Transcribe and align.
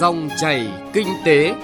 Dòng 0.00 0.28
chảy 0.36 0.68
kinh 0.92 1.06
tế. 1.24 1.54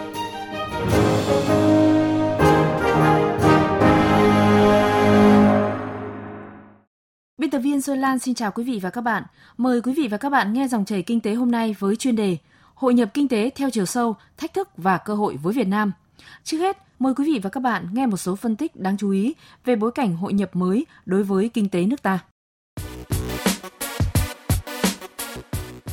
Biên 7.39 7.51
tập 7.51 7.59
viên 7.59 7.81
Xuân 7.81 7.99
Lan 7.99 8.19
xin 8.19 8.35
chào 8.35 8.51
quý 8.51 8.65
vị 8.65 8.79
và 8.83 8.91
các 8.91 9.01
bạn. 9.01 9.23
Mời 9.57 9.81
quý 9.81 9.95
vị 9.97 10.09
và 10.11 10.17
các 10.17 10.31
bạn 10.31 10.53
nghe 10.53 10.69
dòng 10.69 10.85
chảy 10.85 11.03
kinh 11.03 11.21
tế 11.21 11.35
hôm 11.35 11.51
nay 11.51 11.77
với 11.79 11.97
chuyên 11.97 12.17
đề 12.17 12.37
Hội 12.75 12.95
nhập 12.95 13.11
kinh 13.15 13.29
tế 13.29 13.51
theo 13.57 13.71
chiều 13.71 13.87
sâu, 13.87 14.17
thách 14.37 14.55
thức 14.55 14.69
và 14.77 14.99
cơ 14.99 15.15
hội 15.15 15.37
với 15.43 15.53
Việt 15.55 15.69
Nam. 15.69 15.93
Trước 16.45 16.59
hết, 16.59 16.77
mời 16.99 17.15
quý 17.15 17.25
vị 17.25 17.41
và 17.43 17.51
các 17.51 17.61
bạn 17.61 17.89
nghe 17.93 18.07
một 18.07 18.17
số 18.17 18.37
phân 18.37 18.57
tích 18.57 18.77
đáng 18.77 18.97
chú 18.97 19.11
ý 19.11 19.35
về 19.65 19.77
bối 19.77 19.91
cảnh 19.95 20.17
hội 20.17 20.33
nhập 20.33 20.57
mới 20.57 20.87
đối 21.07 21.23
với 21.23 21.51
kinh 21.55 21.69
tế 21.69 21.85
nước 21.85 22.03
ta. 22.03 22.19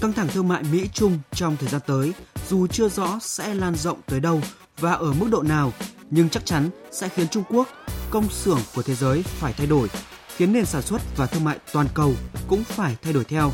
Căng 0.02 0.14
thẳng 0.14 0.28
thương 0.28 0.48
mại 0.48 0.64
Mỹ-Trung 0.71 1.20
trong 1.32 1.55
thời 1.60 1.70
gian 1.70 1.82
tới 1.88 2.14
dù 2.51 2.68
chưa 2.68 2.89
rõ 2.89 3.19
sẽ 3.21 3.54
lan 3.54 3.75
rộng 3.75 4.00
tới 4.07 4.19
đâu 4.19 4.41
và 4.79 4.92
ở 4.92 5.14
mức 5.14 5.28
độ 5.32 5.42
nào, 5.42 5.73
nhưng 6.09 6.29
chắc 6.29 6.46
chắn 6.46 6.69
sẽ 6.92 7.09
khiến 7.09 7.28
Trung 7.28 7.43
Quốc, 7.50 7.68
công 8.09 8.29
xưởng 8.29 8.59
của 8.75 8.82
thế 8.82 8.96
giới 8.96 9.23
phải 9.23 9.54
thay 9.54 9.68
đổi, 9.68 9.89
khiến 10.36 10.54
nền 10.54 10.65
sản 10.65 10.82
xuất 10.82 11.01
và 11.18 11.25
thương 11.25 11.43
mại 11.43 11.59
toàn 11.73 11.87
cầu 11.93 12.14
cũng 12.47 12.64
phải 12.64 12.95
thay 13.01 13.14
đổi 13.14 13.23
theo. 13.23 13.51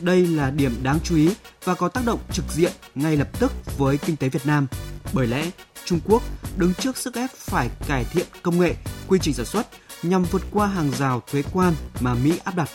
Đây 0.00 0.26
là 0.26 0.50
điểm 0.50 0.74
đáng 0.82 0.98
chú 1.04 1.16
ý 1.16 1.30
và 1.64 1.74
có 1.74 1.88
tác 1.88 2.06
động 2.06 2.18
trực 2.32 2.44
diện 2.50 2.72
ngay 2.94 3.16
lập 3.16 3.28
tức 3.40 3.52
với 3.78 3.98
kinh 3.98 4.16
tế 4.16 4.28
Việt 4.28 4.46
Nam. 4.46 4.66
Bởi 5.12 5.26
lẽ, 5.26 5.50
Trung 5.84 6.00
Quốc 6.04 6.22
đứng 6.56 6.74
trước 6.74 6.96
sức 6.96 7.14
ép 7.14 7.30
phải 7.30 7.70
cải 7.88 8.04
thiện 8.04 8.26
công 8.42 8.60
nghệ, 8.60 8.74
quy 9.08 9.18
trình 9.22 9.34
sản 9.34 9.46
xuất 9.46 9.66
nhằm 10.02 10.24
vượt 10.24 10.42
qua 10.50 10.66
hàng 10.66 10.90
rào 10.98 11.22
thuế 11.32 11.42
quan 11.52 11.74
mà 12.00 12.14
Mỹ 12.14 12.38
áp 12.44 12.56
đặt. 12.56 12.68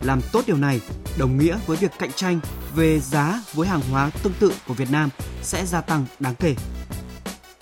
Làm 0.00 0.20
tốt 0.32 0.44
điều 0.46 0.56
này 0.56 0.80
đồng 1.18 1.38
nghĩa 1.38 1.58
với 1.66 1.76
việc 1.76 1.90
cạnh 1.98 2.12
tranh 2.12 2.40
về 2.74 3.00
giá 3.00 3.40
với 3.54 3.68
hàng 3.68 3.80
hóa 3.90 4.10
tương 4.22 4.32
tự 4.40 4.52
của 4.66 4.74
Việt 4.74 4.90
Nam 4.90 5.10
sẽ 5.42 5.66
gia 5.66 5.80
tăng 5.80 6.04
đáng 6.20 6.34
kể. 6.34 6.54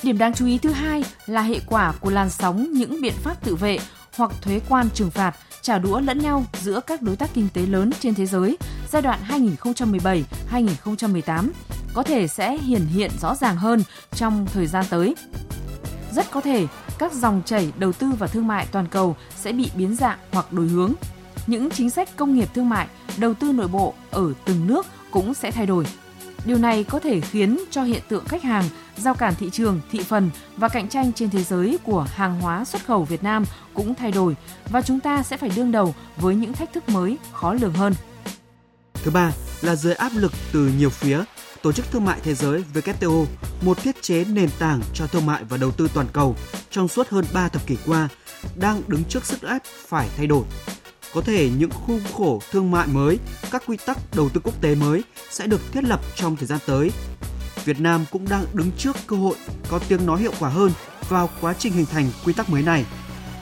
Điểm 0.02 0.18
đáng 0.18 0.34
chú 0.34 0.46
ý 0.46 0.58
thứ 0.58 0.70
hai 0.70 1.04
là 1.26 1.42
hệ 1.42 1.60
quả 1.66 1.92
của 2.00 2.10
làn 2.10 2.30
sóng 2.30 2.72
những 2.72 3.00
biện 3.02 3.14
pháp 3.22 3.44
tự 3.44 3.54
vệ 3.54 3.78
hoặc 4.16 4.30
thuế 4.42 4.60
quan 4.68 4.88
trừng 4.94 5.10
phạt 5.10 5.36
trả 5.62 5.78
đũa 5.78 6.00
lẫn 6.00 6.18
nhau 6.18 6.44
giữa 6.60 6.80
các 6.86 7.02
đối 7.02 7.16
tác 7.16 7.30
kinh 7.34 7.48
tế 7.54 7.62
lớn 7.62 7.90
trên 8.00 8.14
thế 8.14 8.26
giới 8.26 8.58
giai 8.92 9.02
đoạn 9.02 9.20
2017-2018 10.52 11.48
có 11.94 12.02
thể 12.02 12.28
sẽ 12.28 12.58
hiển 12.58 12.86
hiện 12.86 13.10
rõ 13.20 13.34
ràng 13.34 13.56
hơn 13.56 13.82
trong 14.14 14.46
thời 14.52 14.66
gian 14.66 14.84
tới. 14.90 15.14
Rất 16.12 16.30
có 16.30 16.40
thể 16.40 16.66
các 16.98 17.12
dòng 17.12 17.42
chảy 17.44 17.72
đầu 17.78 17.92
tư 17.92 18.10
và 18.18 18.26
thương 18.26 18.46
mại 18.46 18.66
toàn 18.72 18.86
cầu 18.88 19.16
sẽ 19.36 19.52
bị 19.52 19.70
biến 19.74 19.96
dạng 19.96 20.18
hoặc 20.32 20.52
đổi 20.52 20.68
hướng. 20.68 20.92
Những 21.46 21.70
chính 21.70 21.90
sách 21.90 22.16
công 22.16 22.34
nghiệp 22.34 22.48
thương 22.54 22.68
mại, 22.68 22.88
đầu 23.16 23.34
tư 23.34 23.52
nội 23.52 23.68
bộ 23.68 23.94
ở 24.10 24.32
từng 24.44 24.66
nước 24.66 24.86
cũng 25.10 25.34
sẽ 25.34 25.50
thay 25.50 25.66
đổi. 25.66 25.84
Điều 26.44 26.58
này 26.58 26.84
có 26.84 26.98
thể 26.98 27.20
khiến 27.20 27.58
cho 27.70 27.82
hiện 27.82 28.02
tượng 28.08 28.24
khách 28.24 28.42
hàng, 28.42 28.64
giao 28.96 29.14
cản 29.14 29.34
thị 29.34 29.50
trường, 29.52 29.80
thị 29.90 30.02
phần 30.02 30.30
và 30.56 30.68
cạnh 30.68 30.88
tranh 30.88 31.12
trên 31.12 31.30
thế 31.30 31.42
giới 31.42 31.78
của 31.84 32.06
hàng 32.14 32.40
hóa 32.40 32.64
xuất 32.64 32.86
khẩu 32.86 33.04
Việt 33.04 33.22
Nam 33.22 33.44
cũng 33.74 33.94
thay 33.94 34.12
đổi 34.12 34.36
và 34.68 34.82
chúng 34.82 35.00
ta 35.00 35.22
sẽ 35.22 35.36
phải 35.36 35.50
đương 35.56 35.72
đầu 35.72 35.94
với 36.16 36.34
những 36.34 36.52
thách 36.52 36.72
thức 36.72 36.88
mới 36.88 37.18
khó 37.32 37.54
lường 37.54 37.72
hơn. 37.72 37.94
Thứ 38.94 39.10
ba 39.10 39.32
là 39.60 39.76
dưới 39.76 39.94
áp 39.94 40.12
lực 40.14 40.32
từ 40.52 40.70
nhiều 40.78 40.90
phía, 40.90 41.24
Tổ 41.62 41.72
chức 41.72 41.90
Thương 41.90 42.04
mại 42.04 42.20
Thế 42.22 42.34
giới 42.34 42.64
WTO, 42.74 43.26
một 43.62 43.82
thiết 43.82 44.02
chế 44.02 44.24
nền 44.24 44.50
tảng 44.58 44.80
cho 44.94 45.06
thương 45.06 45.26
mại 45.26 45.44
và 45.44 45.56
đầu 45.56 45.70
tư 45.70 45.88
toàn 45.94 46.06
cầu 46.12 46.36
trong 46.70 46.88
suốt 46.88 47.08
hơn 47.08 47.24
3 47.32 47.48
thập 47.48 47.66
kỷ 47.66 47.76
qua, 47.86 48.08
đang 48.56 48.82
đứng 48.86 49.04
trước 49.04 49.24
sức 49.24 49.42
ép 49.42 49.62
phải 49.64 50.08
thay 50.16 50.26
đổi. 50.26 50.44
Có 51.14 51.20
thể 51.20 51.50
những 51.58 51.70
khung 51.70 52.00
khổ 52.12 52.40
thương 52.50 52.70
mại 52.70 52.86
mới, 52.86 53.18
các 53.50 53.62
quy 53.66 53.76
tắc 53.86 53.98
đầu 54.16 54.28
tư 54.28 54.40
quốc 54.44 54.60
tế 54.60 54.74
mới 54.74 55.02
sẽ 55.30 55.46
được 55.46 55.60
thiết 55.72 55.84
lập 55.84 56.00
trong 56.16 56.36
thời 56.36 56.46
gian 56.46 56.58
tới. 56.66 56.90
Việt 57.64 57.80
Nam 57.80 58.04
cũng 58.10 58.28
đang 58.28 58.44
đứng 58.52 58.70
trước 58.78 58.96
cơ 59.06 59.16
hội 59.16 59.36
có 59.68 59.78
tiếng 59.88 60.06
nói 60.06 60.20
hiệu 60.20 60.32
quả 60.40 60.48
hơn 60.48 60.70
vào 61.08 61.30
quá 61.40 61.54
trình 61.58 61.72
hình 61.72 61.86
thành 61.86 62.10
quy 62.24 62.32
tắc 62.32 62.50
mới 62.50 62.62
này, 62.62 62.84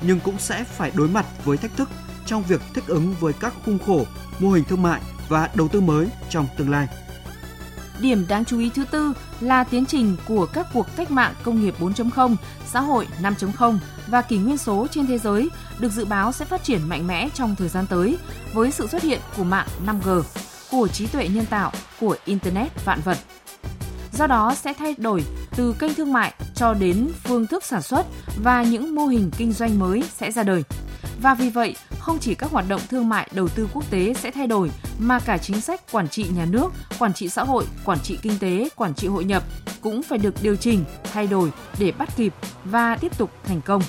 nhưng 0.02 0.20
cũng 0.20 0.38
sẽ 0.38 0.64
phải 0.64 0.92
đối 0.94 1.08
mặt 1.08 1.26
với 1.44 1.56
thách 1.56 1.76
thức 1.76 1.88
trong 2.26 2.42
việc 2.42 2.60
thích 2.74 2.84
ứng 2.86 3.14
với 3.20 3.32
các 3.32 3.54
khung 3.64 3.78
khổ, 3.78 4.04
mô 4.38 4.50
hình 4.50 4.64
thương 4.64 4.82
mại 4.82 5.00
và 5.28 5.50
đầu 5.54 5.68
tư 5.68 5.80
mới 5.80 6.08
trong 6.30 6.46
tương 6.56 6.70
lai. 6.70 6.88
Điểm 8.00 8.26
đáng 8.28 8.44
chú 8.44 8.58
ý 8.58 8.70
thứ 8.74 8.84
tư 8.84 9.12
là 9.40 9.64
tiến 9.64 9.86
trình 9.86 10.16
của 10.28 10.46
các 10.46 10.66
cuộc 10.74 10.86
cách 10.96 11.10
mạng 11.10 11.34
công 11.42 11.60
nghiệp 11.60 11.74
4.0, 11.80 12.36
xã 12.66 12.80
hội 12.80 13.06
5.0 13.22 13.78
và 14.06 14.22
kỷ 14.22 14.38
nguyên 14.38 14.58
số 14.58 14.86
trên 14.90 15.06
thế 15.06 15.18
giới 15.18 15.48
được 15.80 15.92
dự 15.92 16.04
báo 16.04 16.32
sẽ 16.32 16.44
phát 16.44 16.64
triển 16.64 16.88
mạnh 16.88 17.06
mẽ 17.06 17.28
trong 17.34 17.56
thời 17.56 17.68
gian 17.68 17.86
tới 17.86 18.18
với 18.52 18.70
sự 18.70 18.86
xuất 18.86 19.02
hiện 19.02 19.20
của 19.36 19.44
mạng 19.44 19.66
5G, 19.86 20.22
của 20.70 20.88
trí 20.88 21.06
tuệ 21.06 21.28
nhân 21.28 21.46
tạo, 21.46 21.72
của 22.00 22.16
Internet 22.24 22.84
vạn 22.84 23.00
vật. 23.04 23.18
Do 24.12 24.26
đó 24.26 24.54
sẽ 24.54 24.72
thay 24.72 24.94
đổi 24.98 25.24
từ 25.56 25.74
kênh 25.78 25.94
thương 25.94 26.12
mại 26.12 26.34
cho 26.54 26.74
đến 26.74 27.08
phương 27.24 27.46
thức 27.46 27.64
sản 27.64 27.82
xuất 27.82 28.06
và 28.42 28.62
những 28.62 28.94
mô 28.94 29.06
hình 29.06 29.30
kinh 29.36 29.52
doanh 29.52 29.78
mới 29.78 30.04
sẽ 30.16 30.32
ra 30.32 30.42
đời. 30.42 30.62
Và 31.22 31.34
vì 31.34 31.50
vậy, 31.50 31.76
không 31.98 32.18
chỉ 32.18 32.34
các 32.34 32.50
hoạt 32.50 32.68
động 32.68 32.80
thương 32.90 33.08
mại 33.08 33.28
đầu 33.32 33.48
tư 33.48 33.68
quốc 33.72 33.90
tế 33.90 34.14
sẽ 34.14 34.30
thay 34.30 34.46
đổi 34.46 34.70
mà 34.98 35.20
cả 35.20 35.38
chính 35.38 35.60
sách 35.60 35.92
quản 35.92 36.08
trị 36.08 36.26
nhà 36.36 36.44
nước, 36.44 36.72
quản 36.98 37.14
trị 37.14 37.28
xã 37.28 37.44
hội, 37.44 37.64
quản 37.84 38.00
trị 38.00 38.18
kinh 38.22 38.38
tế, 38.38 38.68
quản 38.76 38.94
trị 38.94 39.08
hội 39.08 39.24
nhập 39.24 39.42
cũng 39.80 40.02
phải 40.02 40.18
được 40.18 40.34
điều 40.42 40.56
chỉnh, 40.56 40.84
thay 41.12 41.26
đổi 41.26 41.52
để 41.78 41.92
bắt 41.92 42.08
kịp 42.16 42.34
và 42.64 42.96
tiếp 42.96 43.18
tục 43.18 43.30
thành 43.44 43.60
công. 43.60 43.82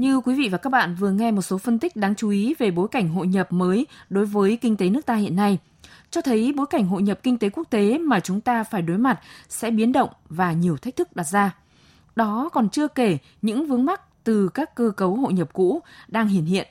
Như 0.00 0.20
quý 0.20 0.34
vị 0.34 0.48
và 0.48 0.58
các 0.58 0.70
bạn 0.70 0.94
vừa 0.94 1.10
nghe 1.10 1.30
một 1.30 1.42
số 1.42 1.58
phân 1.58 1.78
tích 1.78 1.96
đáng 1.96 2.14
chú 2.14 2.30
ý 2.30 2.54
về 2.58 2.70
bối 2.70 2.88
cảnh 2.88 3.08
hội 3.08 3.26
nhập 3.26 3.52
mới 3.52 3.86
đối 4.10 4.26
với 4.26 4.56
kinh 4.56 4.76
tế 4.76 4.90
nước 4.90 5.06
ta 5.06 5.14
hiện 5.14 5.36
nay– 5.36 5.58
cho 6.10 6.20
thấy 6.20 6.52
bối 6.56 6.66
cảnh 6.66 6.86
hội 6.86 7.02
nhập 7.02 7.20
kinh 7.22 7.38
tế 7.38 7.50
quốc 7.50 7.70
tế 7.70 7.98
mà 7.98 8.20
chúng 8.20 8.40
ta 8.40 8.64
phải 8.64 8.82
đối 8.82 8.98
mặt 8.98 9.20
sẽ 9.48 9.70
biến 9.70 9.92
động 9.92 10.10
và 10.28 10.52
nhiều 10.52 10.76
thách 10.76 10.96
thức 10.96 11.16
đặt 11.16 11.26
ra. 11.26 11.56
Đó 12.16 12.48
còn 12.52 12.68
chưa 12.68 12.88
kể 12.88 13.18
những 13.42 13.66
vướng 13.66 13.84
mắc 13.84 14.24
từ 14.24 14.48
các 14.48 14.74
cơ 14.74 14.90
cấu 14.96 15.14
hội 15.14 15.32
nhập 15.32 15.52
cũ 15.52 15.80
đang 16.08 16.28
hiển 16.28 16.44
hiện. 16.44 16.68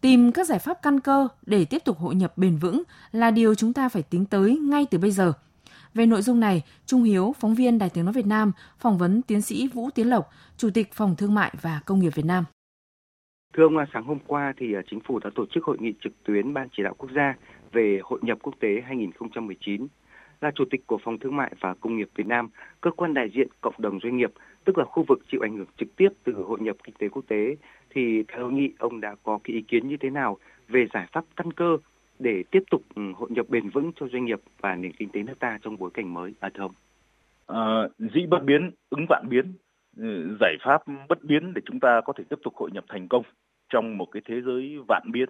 Tìm 0.00 0.32
các 0.32 0.46
giải 0.46 0.58
pháp 0.58 0.82
căn 0.82 1.00
cơ 1.00 1.28
để 1.46 1.64
tiếp 1.64 1.82
tục 1.84 1.98
hội 1.98 2.14
nhập 2.14 2.38
bền 2.38 2.56
vững 2.56 2.82
là 3.12 3.30
điều 3.30 3.54
chúng 3.54 3.72
ta 3.72 3.88
phải 3.88 4.02
tính 4.02 4.24
tới 4.24 4.58
ngay 4.58 4.86
từ 4.90 4.98
bây 4.98 5.10
giờ. 5.10 5.32
Về 5.94 6.06
nội 6.06 6.22
dung 6.22 6.40
này, 6.40 6.62
Trung 6.86 7.02
Hiếu, 7.02 7.34
phóng 7.40 7.54
viên 7.54 7.78
Đài 7.78 7.90
Tiếng 7.90 8.04
Nói 8.04 8.12
Việt 8.12 8.26
Nam, 8.26 8.52
phỏng 8.78 8.98
vấn 8.98 9.22
tiến 9.22 9.42
sĩ 9.42 9.68
Vũ 9.68 9.90
Tiến 9.94 10.10
Lộc, 10.10 10.30
Chủ 10.56 10.70
tịch 10.74 10.92
Phòng 10.94 11.16
Thương 11.16 11.34
mại 11.34 11.54
và 11.62 11.80
Công 11.86 12.00
nghiệp 12.00 12.14
Việt 12.14 12.24
Nam. 12.24 12.44
Thưa 13.52 13.62
ông, 13.62 13.76
à, 13.76 13.86
sáng 13.92 14.04
hôm 14.04 14.18
qua 14.26 14.52
thì 14.56 14.74
à, 14.74 14.82
chính 14.90 15.00
phủ 15.00 15.18
đã 15.18 15.30
tổ 15.34 15.46
chức 15.46 15.64
hội 15.64 15.76
nghị 15.80 15.92
trực 16.00 16.12
tuyến 16.24 16.54
Ban 16.54 16.68
chỉ 16.72 16.82
đạo 16.82 16.94
quốc 16.98 17.10
gia 17.14 17.34
về 17.72 18.00
hội 18.02 18.18
nhập 18.22 18.38
quốc 18.42 18.54
tế 18.60 18.82
2019 18.86 19.86
là 20.40 20.50
chủ 20.54 20.64
tịch 20.70 20.86
của 20.86 20.98
Phòng 21.04 21.18
Thương 21.18 21.36
mại 21.36 21.52
và 21.60 21.74
Công 21.80 21.96
nghiệp 21.96 22.08
Việt 22.16 22.26
Nam, 22.26 22.48
cơ 22.80 22.90
quan 22.90 23.14
đại 23.14 23.30
diện 23.34 23.48
cộng 23.60 23.74
đồng 23.78 24.00
doanh 24.02 24.16
nghiệp, 24.16 24.30
tức 24.64 24.78
là 24.78 24.84
khu 24.84 25.04
vực 25.08 25.18
chịu 25.30 25.40
ảnh 25.44 25.56
hưởng 25.56 25.66
trực 25.76 25.96
tiếp 25.96 26.08
từ 26.24 26.32
hội 26.32 26.58
nhập 26.60 26.76
kinh 26.84 26.94
tế 26.98 27.08
quốc 27.08 27.24
tế, 27.28 27.56
thì 27.90 28.22
theo 28.28 28.42
hội 28.42 28.52
nghị 28.52 28.72
ông 28.78 29.00
đã 29.00 29.14
có 29.22 29.38
cái 29.44 29.54
ý 29.54 29.62
kiến 29.62 29.88
như 29.88 29.96
thế 29.96 30.10
nào 30.10 30.36
về 30.68 30.86
giải 30.94 31.06
pháp 31.12 31.24
căn 31.36 31.52
cơ 31.52 31.76
để 32.18 32.44
tiếp 32.50 32.62
tục 32.70 32.82
ừ, 32.94 33.02
hội 33.16 33.30
nhập 33.32 33.46
bền 33.48 33.68
vững 33.70 33.92
cho 33.96 34.08
doanh 34.08 34.24
nghiệp 34.24 34.40
và 34.60 34.74
nền 34.74 34.92
kinh 34.92 35.08
tế 35.08 35.22
nước 35.22 35.38
ta 35.38 35.58
trong 35.62 35.76
bối 35.78 35.90
cảnh 35.94 36.14
mới, 36.14 36.34
à 36.40 36.50
thưa 36.54 36.62
ông? 36.62 36.72
À, 37.46 37.88
dĩ 37.98 38.26
bất 38.30 38.44
biến, 38.44 38.70
ứng 38.90 39.06
vạn 39.08 39.26
biến, 39.28 39.52
Ừ, 39.96 40.36
giải 40.40 40.56
pháp 40.60 40.82
bất 41.08 41.24
biến 41.24 41.54
để 41.54 41.62
chúng 41.64 41.80
ta 41.80 42.00
có 42.04 42.12
thể 42.16 42.24
tiếp 42.30 42.36
tục 42.42 42.54
hội 42.56 42.70
nhập 42.72 42.84
thành 42.88 43.08
công 43.08 43.22
trong 43.68 43.98
một 43.98 44.06
cái 44.12 44.22
thế 44.26 44.40
giới 44.46 44.78
vạn 44.88 45.02
biến 45.12 45.28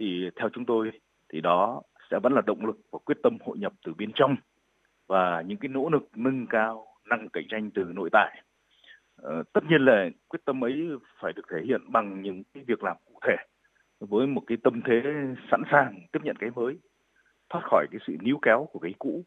thì 0.00 0.30
theo 0.36 0.48
chúng 0.52 0.64
tôi 0.64 0.90
thì 1.32 1.40
đó 1.40 1.82
sẽ 2.10 2.18
vẫn 2.22 2.32
là 2.32 2.42
động 2.46 2.66
lực 2.66 2.76
và 2.92 2.98
quyết 3.04 3.16
tâm 3.22 3.38
hội 3.44 3.58
nhập 3.58 3.72
từ 3.86 3.94
bên 3.98 4.10
trong 4.14 4.36
và 5.06 5.42
những 5.46 5.58
cái 5.58 5.68
nỗ 5.68 5.88
lực 5.88 6.08
nâng 6.16 6.46
cao 6.46 6.86
năng 7.10 7.28
cạnh 7.28 7.44
tranh 7.48 7.70
từ 7.74 7.84
nội 7.94 8.08
tại. 8.12 8.42
Ờ, 9.16 9.42
tất 9.52 9.60
nhiên 9.68 9.84
là 9.84 10.08
quyết 10.28 10.40
tâm 10.44 10.64
ấy 10.64 10.88
phải 11.20 11.32
được 11.32 11.42
thể 11.50 11.58
hiện 11.64 11.80
bằng 11.92 12.22
những 12.22 12.42
cái 12.54 12.64
việc 12.66 12.84
làm 12.84 12.96
cụ 13.04 13.18
thể 13.26 13.36
với 14.00 14.26
một 14.26 14.42
cái 14.46 14.58
tâm 14.62 14.80
thế 14.84 15.02
sẵn 15.50 15.62
sàng 15.70 16.00
tiếp 16.12 16.20
nhận 16.22 16.36
cái 16.36 16.50
mới, 16.50 16.78
thoát 17.50 17.60
khỏi 17.64 17.86
cái 17.90 18.00
sự 18.06 18.16
níu 18.20 18.38
kéo 18.42 18.68
của 18.72 18.78
cái 18.78 18.94
cũ 18.98 19.24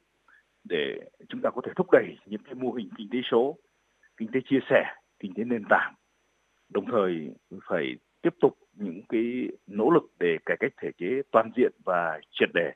để 0.69 0.99
chúng 1.29 1.41
ta 1.41 1.49
có 1.49 1.61
thể 1.65 1.71
thúc 1.75 1.87
đẩy 1.91 2.17
những 2.25 2.43
cái 2.43 2.55
mô 2.55 2.71
hình 2.71 2.89
kinh 2.97 3.09
tế 3.11 3.19
số, 3.31 3.57
kinh 4.21 4.31
tế 4.31 4.39
chia 4.49 4.59
sẻ, 4.69 4.83
kinh 5.19 5.33
tế 5.33 5.43
nền 5.43 5.63
tảng. 5.69 5.93
Đồng 6.69 6.85
thời 6.91 7.31
phải 7.69 7.95
tiếp 8.21 8.33
tục 8.41 8.57
những 8.73 9.01
cái 9.09 9.47
nỗ 9.67 9.89
lực 9.89 10.03
để 10.19 10.37
cải 10.45 10.57
cách 10.59 10.71
thể 10.81 10.89
chế 10.97 11.21
toàn 11.31 11.51
diện 11.55 11.71
và 11.85 12.19
triệt 12.31 12.49
để. 12.53 12.71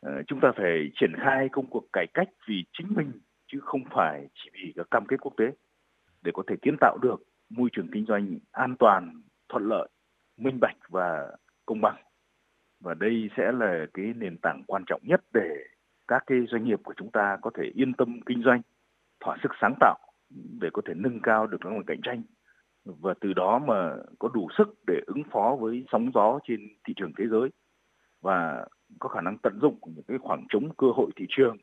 Ờ, 0.00 0.22
chúng 0.26 0.40
ta 0.40 0.52
phải 0.56 0.90
triển 0.94 1.12
khai 1.16 1.48
công 1.52 1.66
cuộc 1.66 1.84
cải 1.92 2.06
cách 2.14 2.28
vì 2.48 2.64
chính 2.72 2.86
mình 2.96 3.12
chứ 3.52 3.60
không 3.60 3.84
phải 3.90 4.28
chỉ 4.34 4.50
vì 4.52 4.72
các 4.76 4.86
cam 4.90 5.06
kết 5.06 5.16
quốc 5.20 5.32
tế 5.36 5.44
để 6.22 6.32
có 6.34 6.42
thể 6.46 6.56
kiến 6.62 6.76
tạo 6.80 6.98
được 7.02 7.22
môi 7.50 7.68
trường 7.72 7.88
kinh 7.92 8.04
doanh 8.06 8.38
an 8.52 8.76
toàn, 8.78 9.22
thuận 9.48 9.68
lợi, 9.68 9.88
minh 10.36 10.58
bạch 10.60 10.76
và 10.88 11.36
công 11.66 11.80
bằng. 11.80 11.96
Và 12.80 12.94
đây 12.94 13.30
sẽ 13.36 13.52
là 13.52 13.86
cái 13.94 14.12
nền 14.16 14.38
tảng 14.42 14.62
quan 14.66 14.84
trọng 14.86 15.00
nhất 15.04 15.20
để 15.34 15.64
các 16.08 16.24
cái 16.26 16.38
doanh 16.48 16.64
nghiệp 16.64 16.80
của 16.84 16.94
chúng 16.96 17.10
ta 17.10 17.38
có 17.42 17.50
thể 17.58 17.64
yên 17.74 17.92
tâm 17.92 18.20
kinh 18.26 18.42
doanh, 18.42 18.60
thỏa 19.20 19.36
sức 19.42 19.52
sáng 19.60 19.74
tạo 19.80 20.13
để 20.60 20.68
có 20.72 20.82
thể 20.86 20.94
nâng 20.96 21.20
cao 21.22 21.46
được 21.46 21.64
năng 21.64 21.76
lực 21.76 21.86
cạnh 21.86 22.00
tranh 22.02 22.22
và 22.84 23.14
từ 23.20 23.32
đó 23.32 23.58
mà 23.58 23.96
có 24.18 24.28
đủ 24.34 24.48
sức 24.58 24.68
để 24.86 25.00
ứng 25.06 25.22
phó 25.32 25.56
với 25.60 25.84
sóng 25.92 26.10
gió 26.14 26.38
trên 26.48 26.60
thị 26.88 26.94
trường 26.96 27.12
thế 27.18 27.24
giới 27.30 27.50
và 28.22 28.66
có 28.98 29.08
khả 29.08 29.20
năng 29.20 29.38
tận 29.38 29.58
dụng 29.62 29.78
những 29.86 30.04
cái 30.08 30.18
khoảng 30.18 30.46
trống 30.48 30.74
cơ 30.78 30.86
hội 30.96 31.10
thị 31.16 31.26
trường 31.28 31.56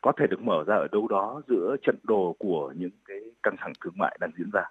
có 0.00 0.12
thể 0.18 0.26
được 0.26 0.42
mở 0.42 0.64
ra 0.66 0.76
ở 0.76 0.88
đâu 0.92 1.08
đó 1.08 1.42
giữa 1.48 1.76
trận 1.82 1.96
đồ 2.02 2.36
của 2.38 2.72
những 2.76 2.90
cái 3.04 3.18
căng 3.42 3.56
thẳng 3.58 3.72
thương 3.84 3.94
mại 3.96 4.16
đang 4.20 4.30
diễn 4.38 4.50
ra. 4.52 4.64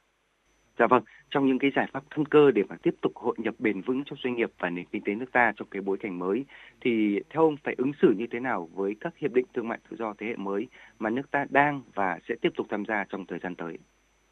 Dạ 0.80 0.88
vâng, 0.88 1.04
trong 1.30 1.48
những 1.48 1.60
cái 1.60 1.72
giải 1.76 1.88
pháp 1.94 2.04
căn 2.10 2.26
cơ 2.26 2.52
để 2.52 2.64
mà 2.70 2.76
tiếp 2.84 2.96
tục 3.02 3.12
hội 3.16 3.36
nhập 3.38 3.56
bền 3.60 3.82
vững 3.82 4.04
cho 4.06 4.16
doanh 4.24 4.36
nghiệp 4.36 4.52
và 4.60 4.70
nền 4.70 4.86
kinh 4.92 5.04
tế 5.06 5.16
nước 5.16 5.32
ta 5.32 5.54
trong 5.56 5.68
cái 5.72 5.82
bối 5.82 5.98
cảnh 5.98 6.20
mới 6.20 6.46
thì 6.82 7.20
theo 7.30 7.44
ông 7.44 7.58
phải 7.64 7.76
ứng 7.78 7.92
xử 8.02 8.14
như 8.18 8.26
thế 8.32 8.40
nào 8.40 8.70
với 8.74 8.96
các 9.00 9.18
hiệp 9.18 9.34
định 9.34 9.46
thương 9.54 9.68
mại 9.68 9.80
tự 9.90 9.98
do 9.98 10.14
thế 10.18 10.28
hệ 10.28 10.36
mới 10.36 10.68
mà 11.00 11.10
nước 11.10 11.32
ta 11.32 11.46
đang 11.50 11.82
và 11.94 12.20
sẽ 12.30 12.36
tiếp 12.42 12.50
tục 12.56 12.68
tham 12.70 12.86
gia 12.86 13.06
trong 13.10 13.26
thời 13.26 13.40
gian 13.40 13.56
tới? 13.56 13.78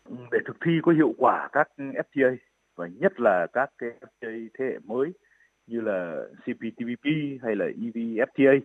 Ừ, 0.05 0.15
để 0.31 0.39
thực 0.45 0.57
thi 0.65 0.71
có 0.83 0.91
hiệu 0.91 1.13
quả 1.17 1.49
các 1.51 1.67
FTA 1.77 2.35
và 2.75 2.87
nhất 2.87 3.19
là 3.19 3.47
các 3.53 3.69
cái 3.77 3.89
FTA 4.01 4.47
thế 4.59 4.65
hệ 4.65 4.79
mới 4.83 5.13
như 5.67 5.81
là 5.81 6.15
CPTPP 6.39 7.05
hay 7.43 7.55
là 7.55 7.65
EVFTA 7.65 8.59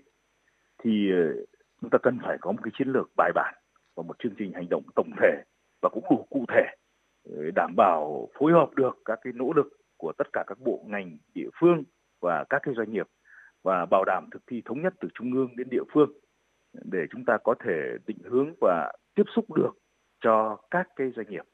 thì 0.78 1.10
ờ, 1.12 1.44
chúng 1.80 1.90
ta 1.90 1.98
cần 2.02 2.18
phải 2.22 2.36
có 2.40 2.52
một 2.52 2.58
cái 2.62 2.72
chiến 2.78 2.88
lược 2.88 3.10
bài 3.16 3.32
bản 3.34 3.54
và 3.94 4.02
một 4.02 4.18
chương 4.18 4.34
trình 4.38 4.52
hành 4.52 4.68
động 4.70 4.82
tổng 4.94 5.10
thể 5.20 5.42
và 5.82 5.88
cũng 5.88 6.04
đủ 6.10 6.26
cụ 6.30 6.44
thể 6.48 6.64
đảm 7.54 7.74
bảo 7.76 8.28
phối 8.38 8.52
hợp 8.52 8.70
được 8.74 8.98
các 9.04 9.18
cái 9.22 9.32
nỗ 9.36 9.52
lực 9.52 9.68
của 9.96 10.12
tất 10.18 10.32
cả 10.32 10.44
các 10.46 10.58
bộ 10.60 10.84
ngành, 10.86 11.18
địa 11.34 11.48
phương 11.60 11.82
và 12.20 12.44
các 12.50 12.62
cái 12.62 12.74
doanh 12.76 12.92
nghiệp 12.92 13.06
và 13.62 13.86
bảo 13.86 14.04
đảm 14.04 14.28
thực 14.30 14.42
thi 14.46 14.62
thống 14.64 14.82
nhất 14.82 14.94
từ 15.00 15.08
trung 15.14 15.32
ương 15.32 15.56
đến 15.56 15.68
địa 15.70 15.82
phương 15.92 16.12
để 16.72 17.06
chúng 17.10 17.24
ta 17.24 17.38
có 17.44 17.54
thể 17.64 17.96
định 18.06 18.18
hướng 18.24 18.54
và 18.60 18.92
tiếp 19.14 19.24
xúc 19.36 19.44
được 19.56 19.70
cho 20.20 20.56
các 20.70 20.88
cái 20.96 21.10
doanh 21.16 21.30
nghiệp. 21.30 21.44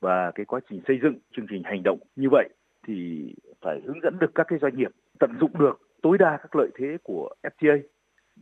Và 0.00 0.30
cái 0.34 0.46
quá 0.46 0.60
trình 0.70 0.80
xây 0.88 0.98
dựng 1.02 1.18
chương 1.36 1.46
trình 1.50 1.62
hành 1.64 1.82
động 1.82 1.98
như 2.16 2.28
vậy 2.30 2.48
thì 2.86 3.28
phải 3.60 3.80
hướng 3.86 4.00
dẫn 4.02 4.18
được 4.18 4.30
các 4.34 4.46
cái 4.48 4.58
doanh 4.62 4.76
nghiệp 4.76 4.90
tận 5.18 5.30
dụng 5.40 5.58
được 5.58 5.80
tối 6.02 6.18
đa 6.18 6.38
các 6.42 6.56
lợi 6.56 6.70
thế 6.74 6.96
của 7.02 7.34
FTA 7.42 7.80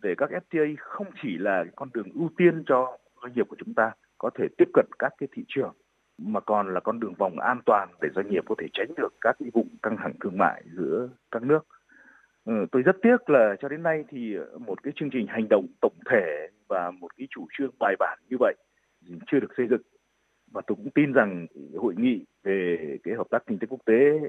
để 0.03 0.15
các 0.19 0.31
FTA 0.31 0.75
không 0.79 1.07
chỉ 1.23 1.39
là 1.39 1.65
con 1.77 1.89
đường 1.95 2.09
ưu 2.15 2.31
tiên 2.37 2.63
cho 2.67 2.99
doanh 3.23 3.33
nghiệp 3.35 3.49
của 3.49 3.57
chúng 3.59 3.75
ta, 3.75 3.93
có 4.19 4.31
thể 4.35 4.45
tiếp 4.59 4.69
cận 4.75 4.87
các 4.99 5.13
cái 5.19 5.29
thị 5.33 5.45
trường 5.49 5.75
mà 6.19 6.41
còn 6.41 6.75
là 6.75 6.81
con 6.81 7.01
đường 7.01 7.15
vòng 7.15 7.41
an 7.41 7.61
toàn 7.67 7.89
để 8.01 8.09
doanh 8.15 8.31
nghiệp 8.31 8.45
có 8.49 8.55
thể 8.59 8.67
tránh 8.73 8.89
được 8.97 9.15
các 9.21 9.37
cái 9.39 9.51
vùng 9.53 9.69
căng 9.83 9.97
thẳng 9.97 10.13
thương 10.21 10.39
mại 10.39 10.63
giữa 10.77 11.09
các 11.31 11.43
nước. 11.43 11.67
Ừ, 12.45 12.67
tôi 12.73 12.83
rất 12.83 12.97
tiếc 13.03 13.31
là 13.31 13.57
cho 13.61 13.69
đến 13.69 13.83
nay 13.83 14.05
thì 14.09 14.37
một 14.67 14.83
cái 14.83 14.93
chương 14.97 15.11
trình 15.11 15.27
hành 15.27 15.49
động 15.51 15.67
tổng 15.81 15.99
thể 16.11 16.49
và 16.69 16.91
một 16.91 17.09
cái 17.17 17.27
chủ 17.31 17.47
trương 17.59 17.71
bài 17.81 17.95
bản 17.99 18.19
như 18.31 18.37
vậy 18.41 18.55
chưa 19.27 19.41
được 19.41 19.53
xây 19.57 19.67
dựng 19.71 19.83
và 20.53 20.63
tôi 20.67 20.77
cũng 20.77 20.91
tin 20.91 21.13
rằng 21.13 21.47
hội 21.77 21.95
nghị 21.97 22.25
về 22.43 22.77
cái 23.03 23.15
hợp 23.15 23.27
tác 23.31 23.47
kinh 23.47 23.59
tế 23.59 23.67
quốc 23.71 23.81
tế 23.87 24.21